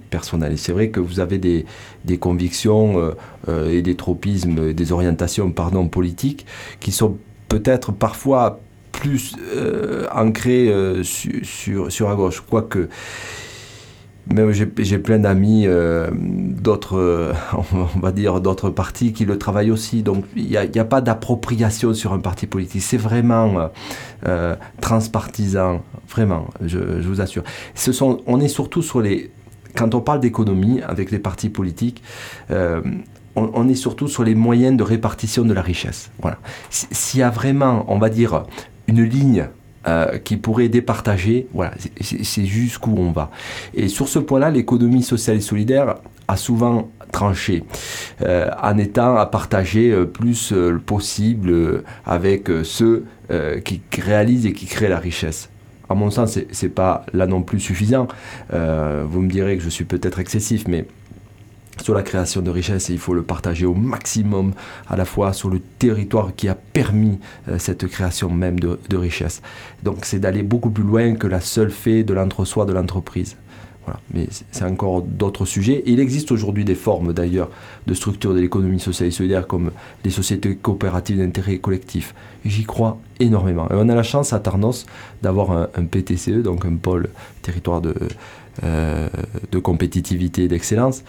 [0.57, 3.11] c'est vrai que vous avez des, convictions euh,
[3.49, 6.47] euh, et des tropismes, des orientations pardon, politiques
[6.81, 7.17] qui sont
[7.49, 8.61] peut-être parfois
[8.93, 12.43] plus euh, ancrées sur, à gauche.
[12.49, 12.89] Quoique,
[14.33, 15.67] même j'ai plein d'amis
[16.19, 17.33] d'autres,
[17.73, 20.03] on va dire, d'autres partis qui le travaillent aussi.
[20.03, 22.83] Donc il n'y a, pas d'appropriation sur un parti politique.
[22.83, 23.71] C'est vraiment
[24.81, 27.45] transpartisan, vraiment, je, vous assure.
[28.27, 29.31] On est surtout sur les...
[29.77, 32.03] Quand on parle d'économie avec les partis politiques,
[32.51, 36.11] on, on, est surtout sur les moyens de répartition de la richesse.
[36.21, 36.39] Voilà.
[36.71, 38.45] S'il y a vraiment, on va dire,
[38.89, 39.49] une ligne
[39.87, 41.47] euh, qui pourrait départager.
[41.55, 43.31] Voilà, c'est jusqu'où on va.
[43.73, 47.63] Et sur ce point-là, l'économie sociale et solidaire a souvent tranché.
[48.21, 50.53] en étant à partager plus
[50.85, 53.05] possible avec ceux
[53.65, 55.49] qui réalisent et qui créent la richesse
[55.89, 58.09] à mon sens, c'est pas là non plus suffisant.
[58.51, 60.87] vous me direz que je suis peut-être excessif, mais
[61.83, 64.53] sur la création de richesses il faut le partager au maximum
[64.89, 67.19] à la fois sur le territoire qui a permis
[67.49, 69.43] euh, cette création même de, de richesses.
[69.83, 73.37] Donc c'est d'aller beaucoup plus loin que la seule fait de l'entre-soi de l'entreprise.
[74.13, 75.83] Mais c'est encore d'autres sujets.
[75.87, 77.51] il existe aujourd'hui des formes d'ailleurs
[77.87, 79.71] de structure de l'économie sociale et solidaire comme
[80.05, 82.15] les sociétés coopératives d'intérêt collectif.
[82.45, 83.69] J'y crois énormément.
[83.71, 84.87] Et on a la chance à Tarnos
[85.23, 87.09] d'avoir un, PTCE, donc un pôle
[87.43, 87.95] territoire de,
[88.65, 89.09] euh,
[89.53, 91.03] de compétitivité et d'excellence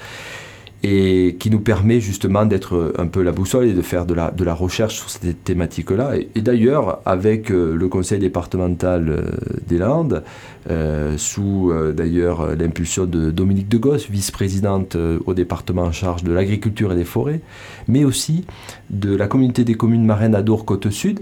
[0.84, 4.30] et qui nous permet justement d'être un peu la boussole et de faire de la,
[4.30, 6.14] de la recherche sur cette thématique-là.
[6.36, 9.22] Et, d'ailleurs, avec euh, le conseil départemental euh,
[9.68, 10.24] des Landes,
[10.70, 16.92] euh, sous d'ailleurs l'impulsion de Dominique de Gosse, vice-présidente au département en charge de l'agriculture
[16.92, 17.42] et des forêts,
[17.88, 18.46] mais aussi
[18.90, 21.22] de la communauté des communes marraines Adour-Côte-Sud,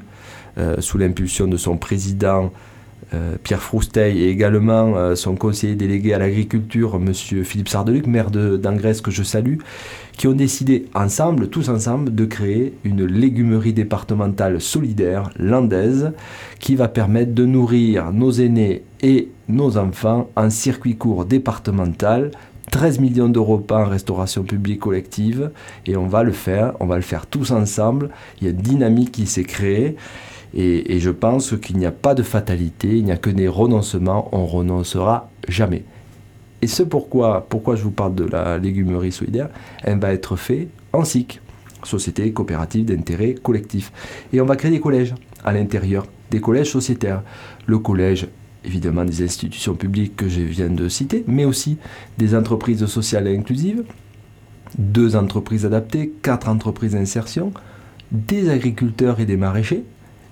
[0.79, 2.51] sous l'impulsion de son président
[3.43, 7.13] Pierre Frousteil et également euh, son conseiller délégué à l'agriculture, M.
[7.13, 9.57] Philippe Sardeluc, maire d'Angresse que je salue,
[10.17, 16.13] qui ont décidé ensemble, tous ensemble, de créer une légumerie départementale solidaire landaise
[16.59, 22.31] qui va permettre de nourrir nos aînés et nos enfants en circuit court départemental
[22.71, 25.51] 13 millions d'euros par en restauration publique collective
[25.85, 28.09] et on va le faire, on va le faire tous ensemble.
[28.39, 29.95] Il y a une dynamique qui s'est créée
[30.55, 34.29] et, je pense qu'il n'y a pas de fatalité, il n'y a que des renoncements,
[34.31, 35.83] on renoncera jamais.
[36.61, 39.49] Et ce pourquoi, pourquoi je vous parle de la légumerie solidaire,
[39.83, 41.41] elle va être faite en SIC,
[41.83, 43.91] Société coopérative d'intérêt collectif.
[44.33, 45.13] Et on va créer des collèges
[45.43, 47.21] à l'intérieur, des collèges sociétaires.
[47.67, 48.27] Le collège,
[48.63, 51.77] évidemment, des institutions publiques que je viens de citer, mais aussi
[52.17, 53.83] des entreprises sociales et inclusives,
[54.79, 57.51] deux entreprises adaptées, quatre entreprises d'insertion,
[58.11, 59.83] des agriculteurs et des maraîchers,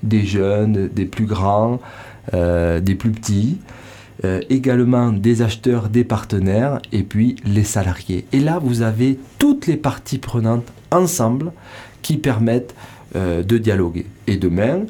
[0.04, 1.80] des jeunes, des plus grands,
[2.34, 3.58] euh, des plus petits,
[4.24, 8.26] euh, également des acheteurs, des partenaires et puis les salariés.
[8.32, 11.52] Et là, vous avez toutes les parties prenantes ensemble
[12.02, 12.76] qui permettent
[13.16, 14.06] euh, de dialoguer.
[14.28, 14.82] Et demain,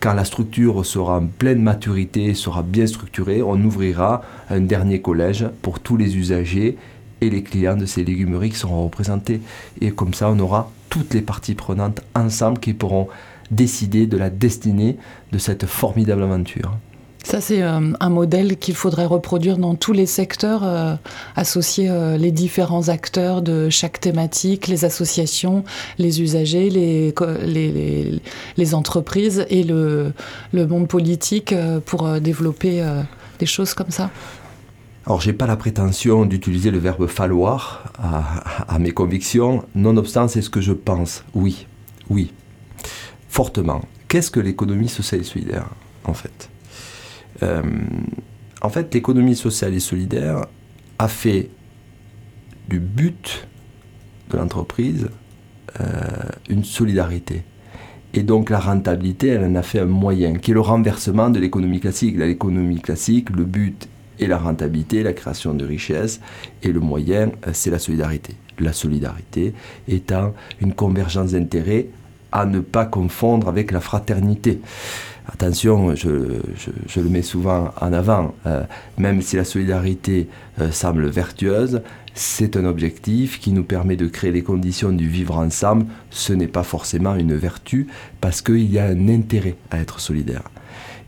[0.00, 5.46] quand la structure sera en pleine maturité, sera bien structurée, on ouvrira un dernier collège
[5.60, 6.78] pour tous les usagers
[7.20, 9.42] et les clients de ces légumeries qui seront représentés.
[9.80, 13.08] Et comme ça, on aura toutes les parties prenantes ensemble qui pourront
[13.50, 14.96] décider de la destinée
[15.32, 16.76] de cette formidable aventure.
[17.22, 20.94] Ça, c'est euh, un modèle qu'il faudrait reproduire dans tous les secteurs, euh,
[21.36, 25.64] associer euh, les différents acteurs de chaque thématique, les associations,
[25.98, 28.20] les usagers, les, les,
[28.56, 30.12] les, entreprises et le,
[30.52, 32.82] le monde politique pour développer
[33.38, 34.10] des choses comme ça.
[35.06, 40.42] Alors, j'ai pas la prétention d'utiliser le verbe falloir à, à mes convictions, nonobstant, c'est
[40.42, 41.24] ce que je pense.
[41.34, 41.66] Oui,
[42.08, 42.32] oui,
[43.30, 43.80] fortement.
[44.08, 45.68] Qu'est-ce que l'économie sociale et solidaire,
[46.04, 46.50] en fait?
[47.42, 47.62] Euh,
[48.62, 50.44] En fait, l'économie sociale et solidaire
[50.98, 51.48] a fait
[52.68, 53.48] du but
[54.28, 55.08] de l'entreprise
[55.80, 55.84] euh,
[56.50, 57.42] une solidarité.
[58.12, 61.40] Et donc la rentabilité, elle en a fait un moyen, qui est le renversement de
[61.40, 62.16] l'économie classique.
[62.18, 63.88] L'économie classique, le but
[64.18, 66.20] est la rentabilité, la création de richesses,
[66.62, 68.34] et le moyen, euh, c'est la solidarité.
[68.58, 69.54] La solidarité
[69.88, 71.86] étant une convergence d'intérêts
[72.32, 74.60] à ne pas confondre avec la fraternité.
[75.32, 78.62] Attention, je, le mets souvent en avant, euh,
[78.98, 80.28] même si la solidarité
[80.60, 81.82] euh, semble vertueuse,
[82.14, 85.86] c'est un objectif qui nous permet de créer les conditions du vivre ensemble.
[86.10, 87.86] Ce n'est pas forcément une vertu
[88.20, 90.42] parce qu'il y a un intérêt à être solidaire.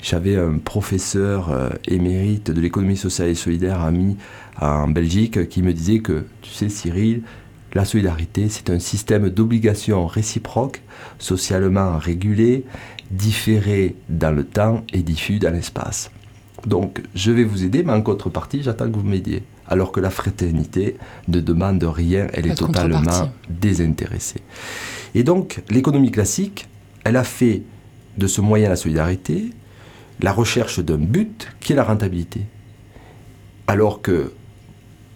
[0.00, 4.16] J'avais un professeur euh, émérite de l'économie sociale et solidaire ami
[4.60, 7.22] en Belgique qui me disait que, tu sais Cyril,
[7.74, 10.82] la solidarité, c'est un système d'obligations réciproques,
[11.18, 12.64] socialement régulé,
[13.10, 16.10] différé dans le temps et diffus dans l'espace.
[16.66, 19.42] Donc, je vais vous aider, mais en contrepartie, j'attends que vous m'aidiez.
[19.66, 20.96] Alors que la fraternité
[21.28, 24.40] ne demande rien, elle est totalement désintéressée.
[25.14, 26.68] Et donc, l'économie classique,
[27.04, 27.62] elle a fait
[28.18, 29.50] de ce moyen la solidarité
[30.22, 32.42] la recherche d'un but qui est la rentabilité.
[33.66, 34.32] Alors que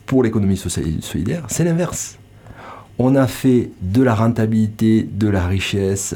[0.05, 2.19] pour l'économie sociale solidaire, c'est l'inverse
[2.99, 6.15] on a fait de la rentabilité, de la richesse,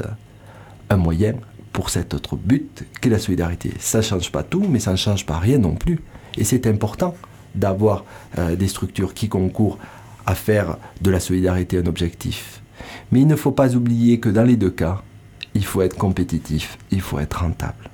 [0.89, 1.35] un moyen
[1.73, 3.71] pour cet autre but qu'est la solidarité.
[3.79, 5.99] Ça ne change pas tout, mais ça ne change pas rien non plus.
[6.37, 7.15] Et c'est important
[7.55, 8.05] d'avoir
[8.37, 9.77] euh, des structures qui concourent
[10.25, 12.61] à faire de la solidarité un objectif.
[13.11, 15.01] Mais il ne faut pas oublier que dans les deux cas,
[15.53, 17.89] il faut être compétitif, il faut être rentable.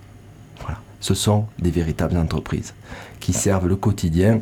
[0.61, 0.79] Voilà.
[0.99, 2.73] Ce sont des véritables entreprises
[3.19, 4.41] qui servent le quotidien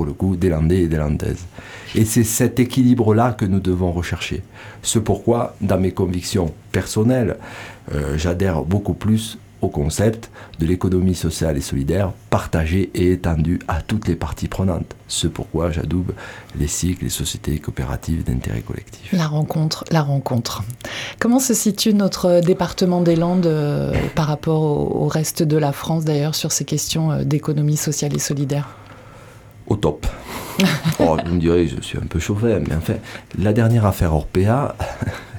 [0.00, 1.44] pour le coup, des Landais et des Landaises.
[1.94, 4.42] Et c'est cet équilibre-là que nous devons rechercher.
[4.82, 7.36] Ce pourquoi, dans mes convictions personnelles,
[7.94, 13.82] euh, j'adhère beaucoup plus au concept de l'économie sociale et solidaire partagée et étendue à
[13.82, 14.96] toutes les parties prenantes.
[15.06, 16.12] Ce pourquoi j'adoube
[16.58, 19.12] les cycles, les sociétés coopératives d'intérêt collectif.
[19.12, 20.62] La rencontre, la rencontre.
[21.18, 26.06] Comment se situe notre département des Landes euh, par rapport au, reste de la France
[26.06, 28.76] d'ailleurs sur ces questions euh, d'économie sociale et solidaire?
[29.70, 30.04] Au top.
[30.98, 32.96] oh, vous me direz, je suis un peu chauffé, mais enfin,
[33.38, 34.74] la dernière affaire Orpea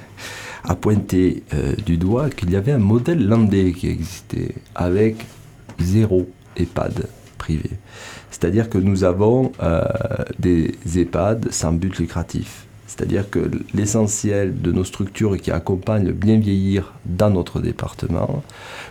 [0.64, 5.26] a pointé euh, du doigt qu'il y avait un modèle landais qui existait avec
[5.78, 7.06] zéro EHPAD
[7.36, 7.70] privé.
[8.30, 9.84] C'est-à-dire que nous avons euh,
[10.38, 12.66] des EHPAD sans but lucratif.
[12.86, 18.42] C'est-à-dire que l'essentiel de nos structures qui accompagnent le bien vieillir dans notre département,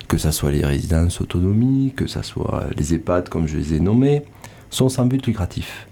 [0.07, 3.79] que ce soit les résidences autonomie, que ce soit les EHPAD comme je les ai
[3.79, 4.23] nommés,
[4.71, 5.87] sont sans but lucratif.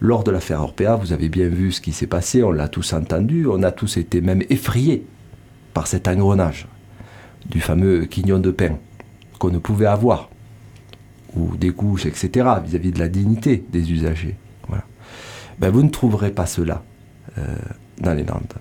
[0.00, 2.94] Lors de l'affaire Orpea, vous avez bien vu ce qui s'est passé, on l'a tous
[2.94, 5.04] entendu, on a tous été même effrayés
[5.74, 6.66] par cet engrenage
[7.44, 8.78] du fameux quignon de pain
[9.38, 10.30] qu'on ne pouvait avoir,
[11.34, 14.36] ou des couches, etc., vis-à-vis de la dignité des usagers.
[14.68, 14.84] Voilà.
[15.58, 16.82] Ben, vous ne trouverez pas cela
[17.38, 17.56] euh,
[18.00, 18.54] dans les Landes.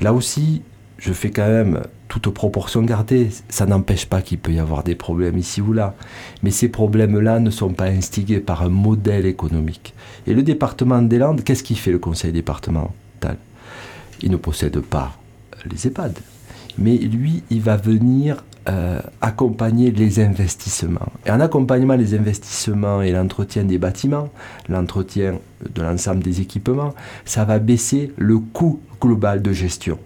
[0.00, 0.62] Là aussi,
[0.98, 1.82] je fais quand même
[2.20, 3.30] toute proportion gardée.
[3.48, 5.94] Ça n'empêche pas qu'il peut y avoir des problèmes ici ou là.
[6.42, 9.94] Mais ces problèmes-là ne sont pas instigés par un modèle économique.
[10.26, 13.38] Et le département des Landes, qu'est-ce qu'il fait le conseil départemental?
[14.20, 15.16] Il ne possède pas
[15.70, 16.18] les EHPAD.
[16.76, 21.12] Mais lui, il va venir euh, accompagner les investissements.
[21.24, 24.28] Et en accompagnement les investissements et l'entretien des bâtiments,
[24.68, 25.38] l'entretien
[25.74, 26.94] de l'ensemble des équipements,
[27.24, 29.98] ça va baisser le coût global de gestion.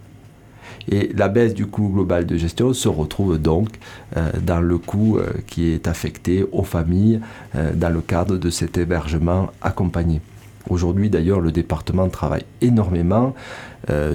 [0.90, 3.68] Et la baisse du coût global de gestion se retrouve donc
[4.16, 7.20] euh, dans le coût euh, qui est affecté aux familles
[7.56, 10.20] euh, dans le cadre de cet hébergement accompagné.
[10.68, 13.34] Aujourd'hui d'ailleurs le département travaille énormément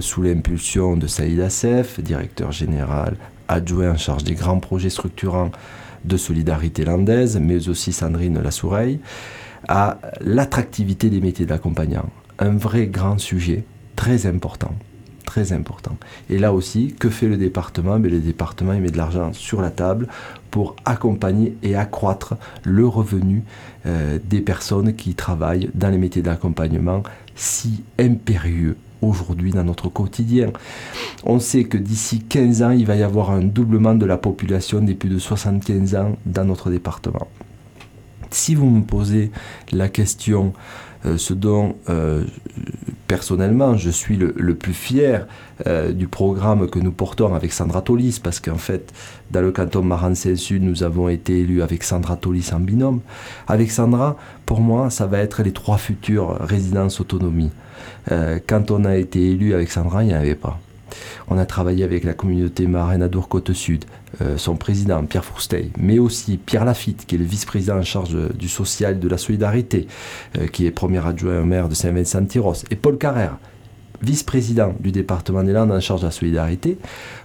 [0.00, 3.16] sous l'impulsion de Saïd Assef, directeur général
[3.48, 5.50] adjoint en charge des grands projets structurants
[6.04, 9.00] de solidarité landaise, mais aussi Sandrine Lassoureille,
[9.66, 12.04] à l'attractivité des métiers d'accompagnant.
[12.38, 13.64] Un vrai grand sujet,
[13.96, 14.74] très important
[15.32, 15.96] très important.
[16.28, 17.98] Et là aussi, que fait le département?
[17.98, 20.06] Mais Le département il met de l'argent sur la table
[20.50, 23.42] pour accompagner et accroître le revenu
[23.86, 27.02] euh, des personnes qui travaillent dans les métiers d'accompagnement
[27.34, 30.50] si impérieux aujourd'hui dans notre quotidien.
[31.24, 34.80] On sait que d'ici 15 ans, il va y avoir un doublement de la population
[34.82, 37.26] des plus de 75 ans dans notre département.
[38.30, 39.30] Si vous me posez
[39.72, 40.52] la question
[41.16, 42.24] ce dont euh,
[43.08, 45.26] personnellement je suis le, plus fier
[45.66, 48.92] euh, du programme que nous portons avec Sandra Tolis, parce qu'en fait,
[49.30, 53.00] dans le canton Maran-Sud, nous avons été élus avec Sandra Tolis en binôme.
[53.48, 57.50] Avec Sandra, pour moi, ça va être les trois futures résidences autonomie.
[58.08, 60.58] quand on a été élu avec Sandra, il n'y en avait pas.
[61.28, 63.84] On a travaillé avec la communauté marraine à Dour-Côte-Sud,
[64.20, 68.16] euh, son président Pierre Fourstey, mais aussi Pierre Lafitte, qui est le vice-président en charge
[68.34, 69.86] du social et de la solidarité,
[70.38, 73.38] euh, qui est premier adjoint au maire de Saint-Vincent-Tyros, et Paul Carrère,
[74.02, 76.78] vice-président du département des Landes en charge de la solidarité,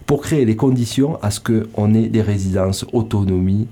[0.06, 3.68] pour créer les conditions à ce qu'on ait des résidences autonomie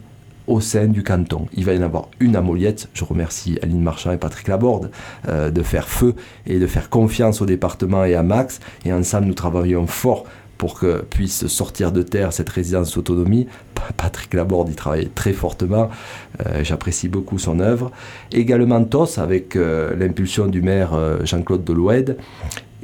[0.47, 1.47] au sein du canton.
[1.53, 2.87] Il va y en avoir une à Moliette.
[2.93, 4.91] Je remercie Aline Marchand et Patrick Laborde
[5.27, 6.15] euh, de faire feu
[6.45, 8.59] et de faire confiance au département et à Max.
[8.85, 10.25] Et ensemble, nous travaillons fort
[10.57, 13.47] pour que puisse sortir de terre cette résidence autonomie.
[13.97, 15.89] Patrick Laborde y travaille très fortement.
[16.45, 17.91] Euh, j'apprécie beaucoup son œuvre.
[18.31, 22.17] Également TOS avec euh, l'impulsion du maire Jean-Claude Deloued.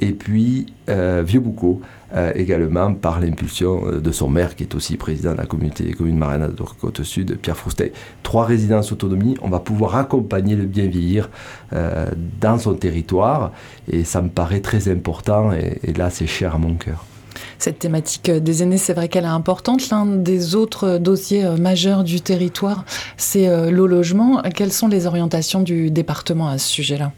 [0.02, 1.80] Et puis Vieux Boucau
[2.14, 5.82] euh, également par l'impulsion euh, de son maire, qui est aussi président de la communauté
[5.82, 7.94] des communes marraines de Côte-Sud, Pierre Froustey.
[8.22, 11.30] Trois résidences autonomie, on va pouvoir accompagner le bien vieillir
[11.72, 13.52] euh, dans son territoire,
[13.90, 17.06] et ça me paraît très important, et, là c'est cher à mon cœur.
[17.58, 19.88] Cette thématique des aînés, c'est vrai qu'elle est importante.
[19.88, 22.84] L'un des autres dossiers majeurs du territoire,
[23.16, 24.42] c'est le logement.
[24.54, 27.12] Quelles sont les orientations du département à ce sujet-là?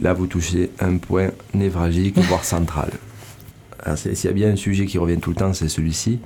[0.00, 2.90] Là, vous touchez un point névralgique, voire central.
[3.96, 6.20] S'il y a bien un sujet qui revient tout le temps, c'est celui-ci.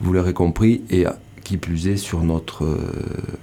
[0.00, 1.06] Vous l'aurez compris, et
[1.44, 2.78] qui plus est sur notre euh,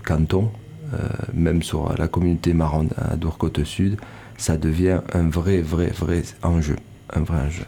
[0.06, 0.52] canton,
[0.94, 0.98] euh,
[1.34, 3.98] même sur la communauté marronne à Dourcote Sud,
[4.38, 6.78] ça devient un vrai, vrai, vrai enjeu.
[7.14, 7.66] Un vrai enjeu.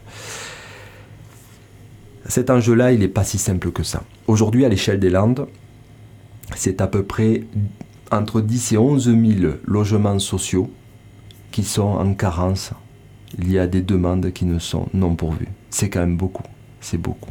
[2.25, 4.03] Cet enjeu-là, il n'est pas si simple que ça.
[4.27, 5.47] Aujourd'hui, à l'échelle des Landes,
[6.55, 7.43] c'est à peu près
[8.11, 10.71] entre 10 et 11 000 logements sociaux
[11.51, 12.71] qui sont en carence.
[13.37, 16.43] Il y a des demandes qui ne sont non pourvues c'est quand même beaucoup.
[16.81, 17.29] C'est beaucoup.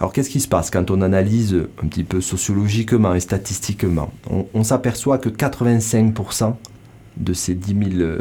[0.00, 4.12] Alors qu'est-ce qui se passe quand on analyse un petit peu sociologiquement et statistiquement?
[4.52, 6.54] On, s'aperçoit que 85%
[7.16, 8.20] de ces 10 000 euh,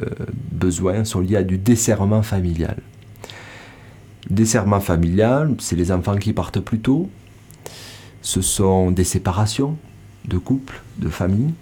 [0.51, 2.77] besoins sont liés à du desserrement familial.
[4.29, 7.09] Desserrement familial, c'est les enfants qui partent plus tôt,
[8.21, 9.77] ce sont des séparations
[10.25, 11.53] de couples, de familles,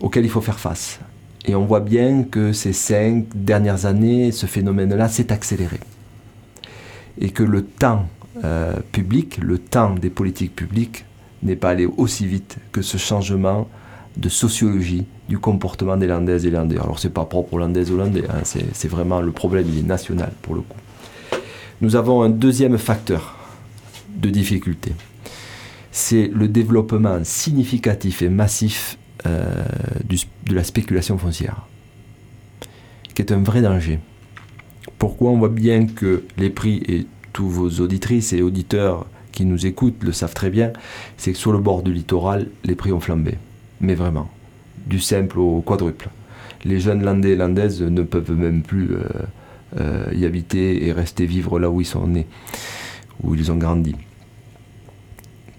[0.00, 1.00] auxquelles il faut faire face.
[1.44, 5.78] Et on voit bien que ces cinq dernières années, ce phénomène-là s'est accéléré.
[7.20, 8.08] Et que le temps
[8.42, 11.04] euh, public, le temps des politiques publiques
[11.42, 13.68] n'est pas allé aussi vite que ce changement
[14.16, 16.78] de sociologie du comportement des Landaises et Landais.
[16.78, 20.54] Alors c'est pas propre aux Landaises ou Landais, hein, c'est vraiment le problème, national pour
[20.54, 20.78] le coup.
[21.80, 23.36] Nous avons un deuxième facteur
[24.16, 24.92] de difficulté.
[25.90, 29.64] C'est le développement significatif et massif euh,
[30.46, 31.66] de la spéculation foncière,
[33.14, 33.98] qui est un vrai danger.
[34.98, 39.66] Pourquoi on voit bien que les prix, et tous vos auditrices et auditeurs qui nous
[39.66, 40.72] écoutent le savent très bien,
[41.16, 43.38] c'est que sur le bord du littoral, les prix ont flambé.
[43.80, 44.30] Mais vraiment,
[44.86, 46.08] du simple au quadruple.
[46.64, 49.02] Les jeunes landais et landaises ne peuvent même plus euh,
[49.80, 52.26] euh, y habiter et rester vivre là où ils sont nés,
[53.22, 53.96] où ils ont grandi.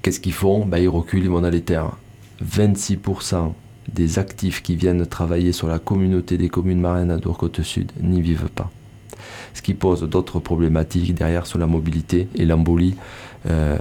[0.01, 0.65] Qu'est-ce qu'ils font?
[0.65, 1.97] Ben, Ils reculent, ils vont dans les terres.
[2.43, 3.53] 26%
[3.93, 8.49] des actifs qui viennent travailler sur la communauté des communes marraines à Dour-Côte-Sud n'y vivent
[8.53, 8.71] pas
[9.55, 12.95] ce qui pose d'autres problématiques derrière sur la mobilité et l'embolie
[13.49, 13.77] euh,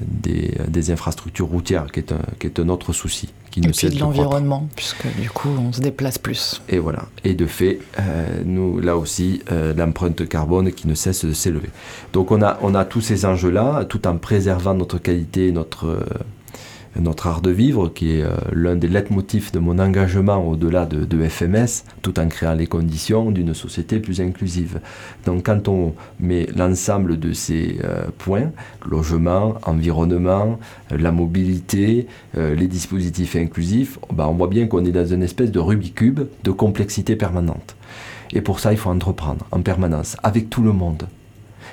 [0.00, 3.32] des, infrastructures routières, qui est un, qui est un autre souci.
[3.50, 6.60] Qui et puis de l'environnement, puisque du coup on se déplace plus.
[6.68, 7.06] Et voilà.
[7.22, 11.70] Et de fait, euh, nous, là aussi, euh, l'empreinte carbone qui ne cesse de s'élever.
[12.12, 16.04] Donc on a, on a tous ces enjeux-là, tout en préservant notre qualité, notre
[17.00, 21.28] notre art de vivre, qui est euh, l'un des leitmotifs de mon engagement au-delà de,
[21.28, 24.80] FMS, tout en créant les conditions d'une société plus inclusive.
[25.24, 28.50] Donc quand on met l'ensemble de ces euh, points,
[28.88, 30.58] logement, environnement,
[30.92, 35.50] euh, la mobilité, les dispositifs inclusifs, ben, on voit bien qu'on est dans une espèce
[35.50, 37.76] de Rubik's de complexité permanente.
[38.32, 41.04] Et pour ça, il faut entreprendre en permanence, avec tout le monde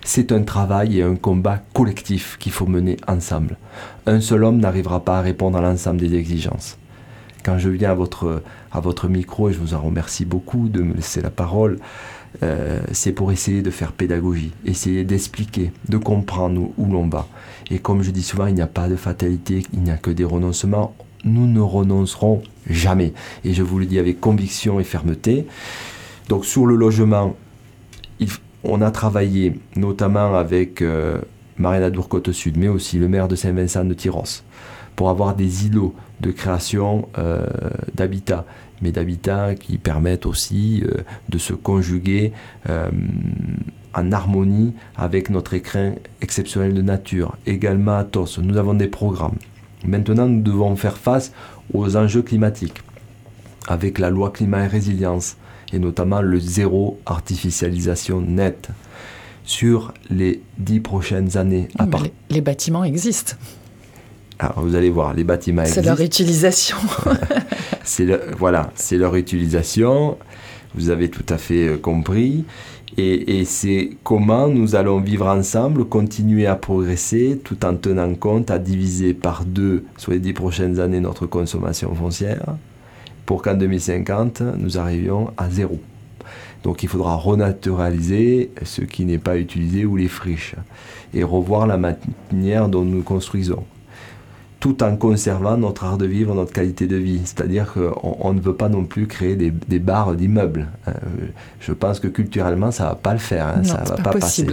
[0.03, 3.57] c'est un travail et un combat collectif qu'il faut mener ensemble.
[4.05, 6.77] Un seul homme n'arrivera pas à répondre à l'ensemble des exigences.
[7.43, 10.81] Quand je viens à votre, à votre micro, et je vous en remercie beaucoup de
[10.81, 11.79] me laisser la parole,
[12.43, 17.27] euh, c'est pour essayer de faire pédagogie, essayer d'expliquer, de comprendre où, l'on va.
[17.69, 20.11] Et comme je dis souvent, il n'y a pas de fatalité, il n'y a que
[20.11, 20.95] des renoncements.
[21.23, 23.13] Nous ne renoncerons jamais.
[23.43, 25.45] Et je vous le dis avec conviction et fermeté.
[26.29, 27.35] Donc sur le logement,
[28.19, 28.29] il,
[28.63, 31.19] on a travaillé notamment avec euh,
[31.57, 34.43] Marina Dour-Côte Sud, mais aussi le maire de Saint-Vincent de Tyros,
[34.95, 37.45] pour avoir des îlots de création euh,
[37.95, 38.45] d'habitat,
[38.81, 42.33] mais d'habitat qui permettent aussi euh, de se conjuguer
[43.93, 47.37] en harmonie avec notre écrin exceptionnel de nature.
[47.45, 49.37] Également à Tos, nous avons des programmes.
[49.85, 51.33] Maintenant, nous devons faire face
[51.73, 52.81] aux enjeux climatiques
[53.67, 55.37] avec la loi climat et résilience,
[55.73, 58.69] et notamment le zéro artificialisation nette
[59.43, 61.67] sur les dix prochaines années.
[62.29, 63.35] les, bâtiments existent.
[64.39, 65.81] Alors vous allez voir, les bâtiments existent.
[65.81, 66.77] C'est leur utilisation.
[67.83, 68.07] c'est
[68.37, 70.17] voilà, c'est leur utilisation.
[70.75, 72.45] Vous avez tout à fait euh, compris.
[72.97, 78.51] Et, et c'est comment nous allons vivre ensemble, continuer à progresser tout en tenant compte
[78.51, 82.57] à diviser par deux sur les dix prochaines années notre consommation foncière
[83.25, 85.79] pour qu'en 2050, nous arrivions à zéro.
[86.63, 90.55] Donc il faudra renaturaliser ce qui n'est pas utilisé ou les friches
[91.13, 93.63] et revoir la manière dont nous construisons
[94.61, 97.21] tout en conservant notre art de vivre, notre qualité de vie.
[97.25, 100.67] C'est-à-dire qu'on ne veut pas non plus créer des, barres d'immeubles.
[100.85, 100.93] Hein.
[101.59, 103.47] Je pense que culturellement, ça ne va pas le faire.
[103.47, 103.63] Hein.
[103.63, 104.45] ça va pas, passer.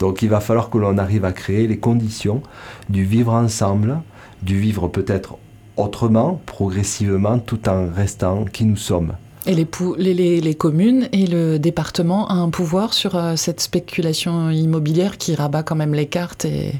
[0.00, 2.42] Donc il va falloir que l'on arrive à créer les conditions
[2.88, 4.00] du vivre ensemble,
[4.42, 5.36] du vivre peut-être
[5.76, 9.14] autrement, progressivement, tout en restant qui nous sommes.
[9.46, 15.34] Et les, communes et le département ont un pouvoir sur euh, cette spéculation immobilière qui
[15.34, 16.72] rabat quand même les cartes et,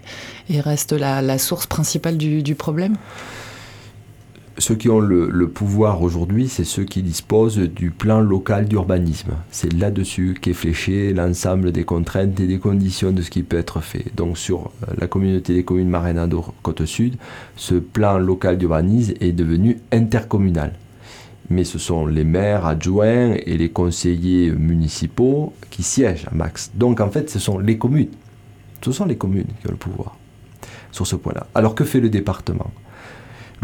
[0.61, 2.97] reste la, source principale du problème?
[4.59, 9.33] Ceux qui ont le, pouvoir aujourd'hui, c'est ceux qui disposent du plan local d'urbanisme.
[9.51, 13.81] C'est là-dessus qu'est fléché l'ensemble des contraintes et des conditions de ce qui peut être
[13.81, 14.05] fait.
[14.17, 16.31] Donc sur euh, la communauté des communes marraines
[16.63, 17.17] Côte Sud,
[17.57, 20.73] ce plan local d'urbanisme est devenu intercommunal.
[21.51, 26.71] Mais ce sont les maires adjoints et les conseillers municipaux qui siègent à Max.
[26.75, 28.09] Donc en fait, ce sont les communes.
[28.83, 30.17] Ce sont les communes qui ont le pouvoir
[30.91, 31.47] sur ce point-là.
[31.55, 32.71] Alors que fait le département?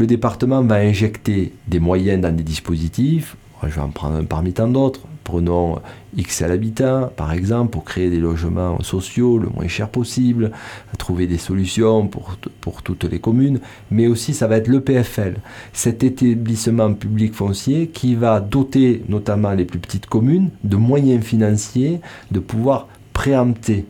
[0.01, 4.55] Le département va injecter des moyens dans des dispositifs, je vais en prendre un parmi
[4.55, 5.78] tant d'autres, Prenons
[6.16, 10.51] X à l'habitat, par exemple, pour créer des logements sociaux le moins cher possible,
[10.98, 15.36] trouver des solutions pour, pour toutes les communes, mais aussi ça va être le PFL,
[15.72, 22.01] cet établissement public foncier qui va doter notamment les plus petites communes de moyens financiers
[22.32, 23.84] de pouvoir préempter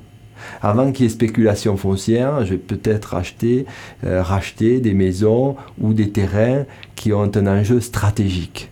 [0.63, 3.17] avant qu'il y ait spéculation foncière, je vais peut-être
[4.05, 6.65] euh, racheter des maisons ou des terrains
[6.97, 8.71] qui ont un enjeu stratégique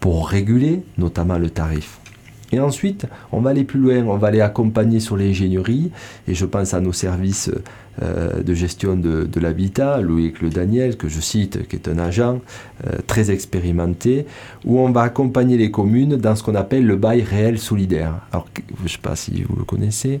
[0.00, 1.98] pour réguler notamment le tarif.
[2.50, 5.90] Et ensuite, on va aller plus loin, on va aller accompagner sur l'ingénierie,
[6.26, 7.50] et je pense à nos services
[8.02, 12.40] euh, de gestion de, l'habitat, Loïc Le Daniel, que je cite, qui est un agent
[12.86, 14.26] euh, très expérimenté,
[14.64, 18.14] où on va accompagner les communes dans ce qu'on appelle le bail réel solidaire.
[18.32, 18.46] Alors,
[18.78, 20.20] je ne sais pas si vous le connaissez,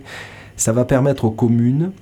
[0.56, 1.92] ça va permettre aux communes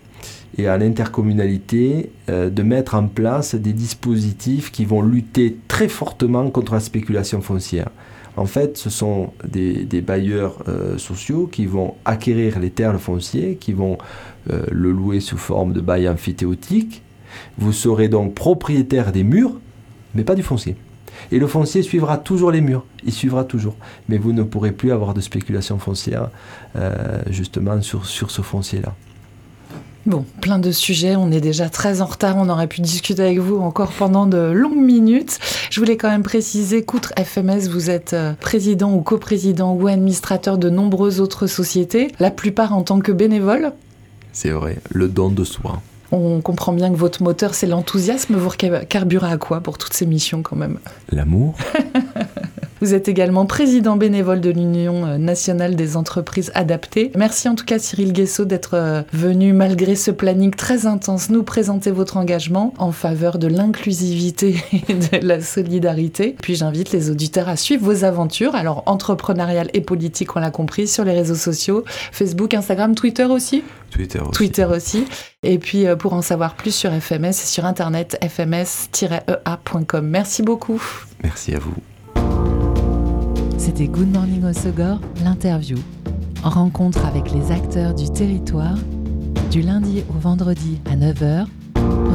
[0.59, 6.51] et à l'intercommunalité euh, de mettre en place des dispositifs qui vont lutter très fortement
[6.51, 7.91] contre la spéculation foncière.
[8.37, 13.73] En fait, ce sont des, bailleurs euh, sociaux qui vont acquérir les terres fonciers, qui
[13.73, 13.97] vont
[14.51, 17.03] euh, le louer sous forme de bail amphithéotique.
[17.59, 19.59] Vous serez donc propriétaire des murs,
[20.15, 20.77] mais pas du foncier.
[21.33, 23.77] Et le foncier suivra toujours les murs, il suivra toujours.
[24.09, 26.29] Mais vous ne pourrez plus avoir de spéculation foncière
[27.31, 28.95] justement sur ce foncier-là.
[30.07, 33.41] Bon, plein de sujets, on est déjà très en retard, on aurait pu discuter avec
[33.41, 35.41] vous encore pendant de longues minutes.
[35.69, 40.59] Je voulais quand même préciser qu'outre FMS, vous êtes euh, président ou coprésident ou administrateur
[40.59, 43.73] de nombreuses autres sociétés, la plupart en tant que bénévole.
[44.33, 45.83] C'est vrai, le don de soi.
[46.13, 48.37] On comprend bien que votre moteur, c'est l'enthousiasme.
[48.37, 48.51] Vous
[48.89, 50.79] carburez à quoi pour toutes ces missions quand même?
[51.11, 51.55] L'amour.
[52.83, 57.11] Vous êtes également président bénévole de l'Union nationale des entreprises adaptées.
[57.17, 61.43] Merci en tout cas Cyril Guesso d'être euh, venu malgré ce planning très intense nous
[61.43, 66.37] présenter votre engagement en faveur de l'inclusivité et de la solidarité.
[66.43, 70.87] Puis j'invite les auditeurs à suivre vos aventures, alors entrepreneuriales et politiques, on l'a compris,
[70.87, 71.83] sur les réseaux sociaux,
[72.13, 73.65] Facebook, Instagram, Twitter aussi?
[73.97, 74.33] Twitter aussi.
[74.33, 75.07] Twitter aussi.
[75.43, 80.07] Et puis euh, pour en savoir plus sur FMS, c'est sur internet fms-ea.com.
[80.07, 80.83] Merci beaucoup.
[81.23, 81.75] Merci à vous.
[83.59, 85.79] C'était Good Morning Osogor, l'interview.
[86.43, 88.77] Rencontre avec les acteurs du territoire,
[89.51, 91.47] du lundi au vendredi à 9h,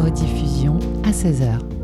[0.03, 1.80] rediffusion à 16h.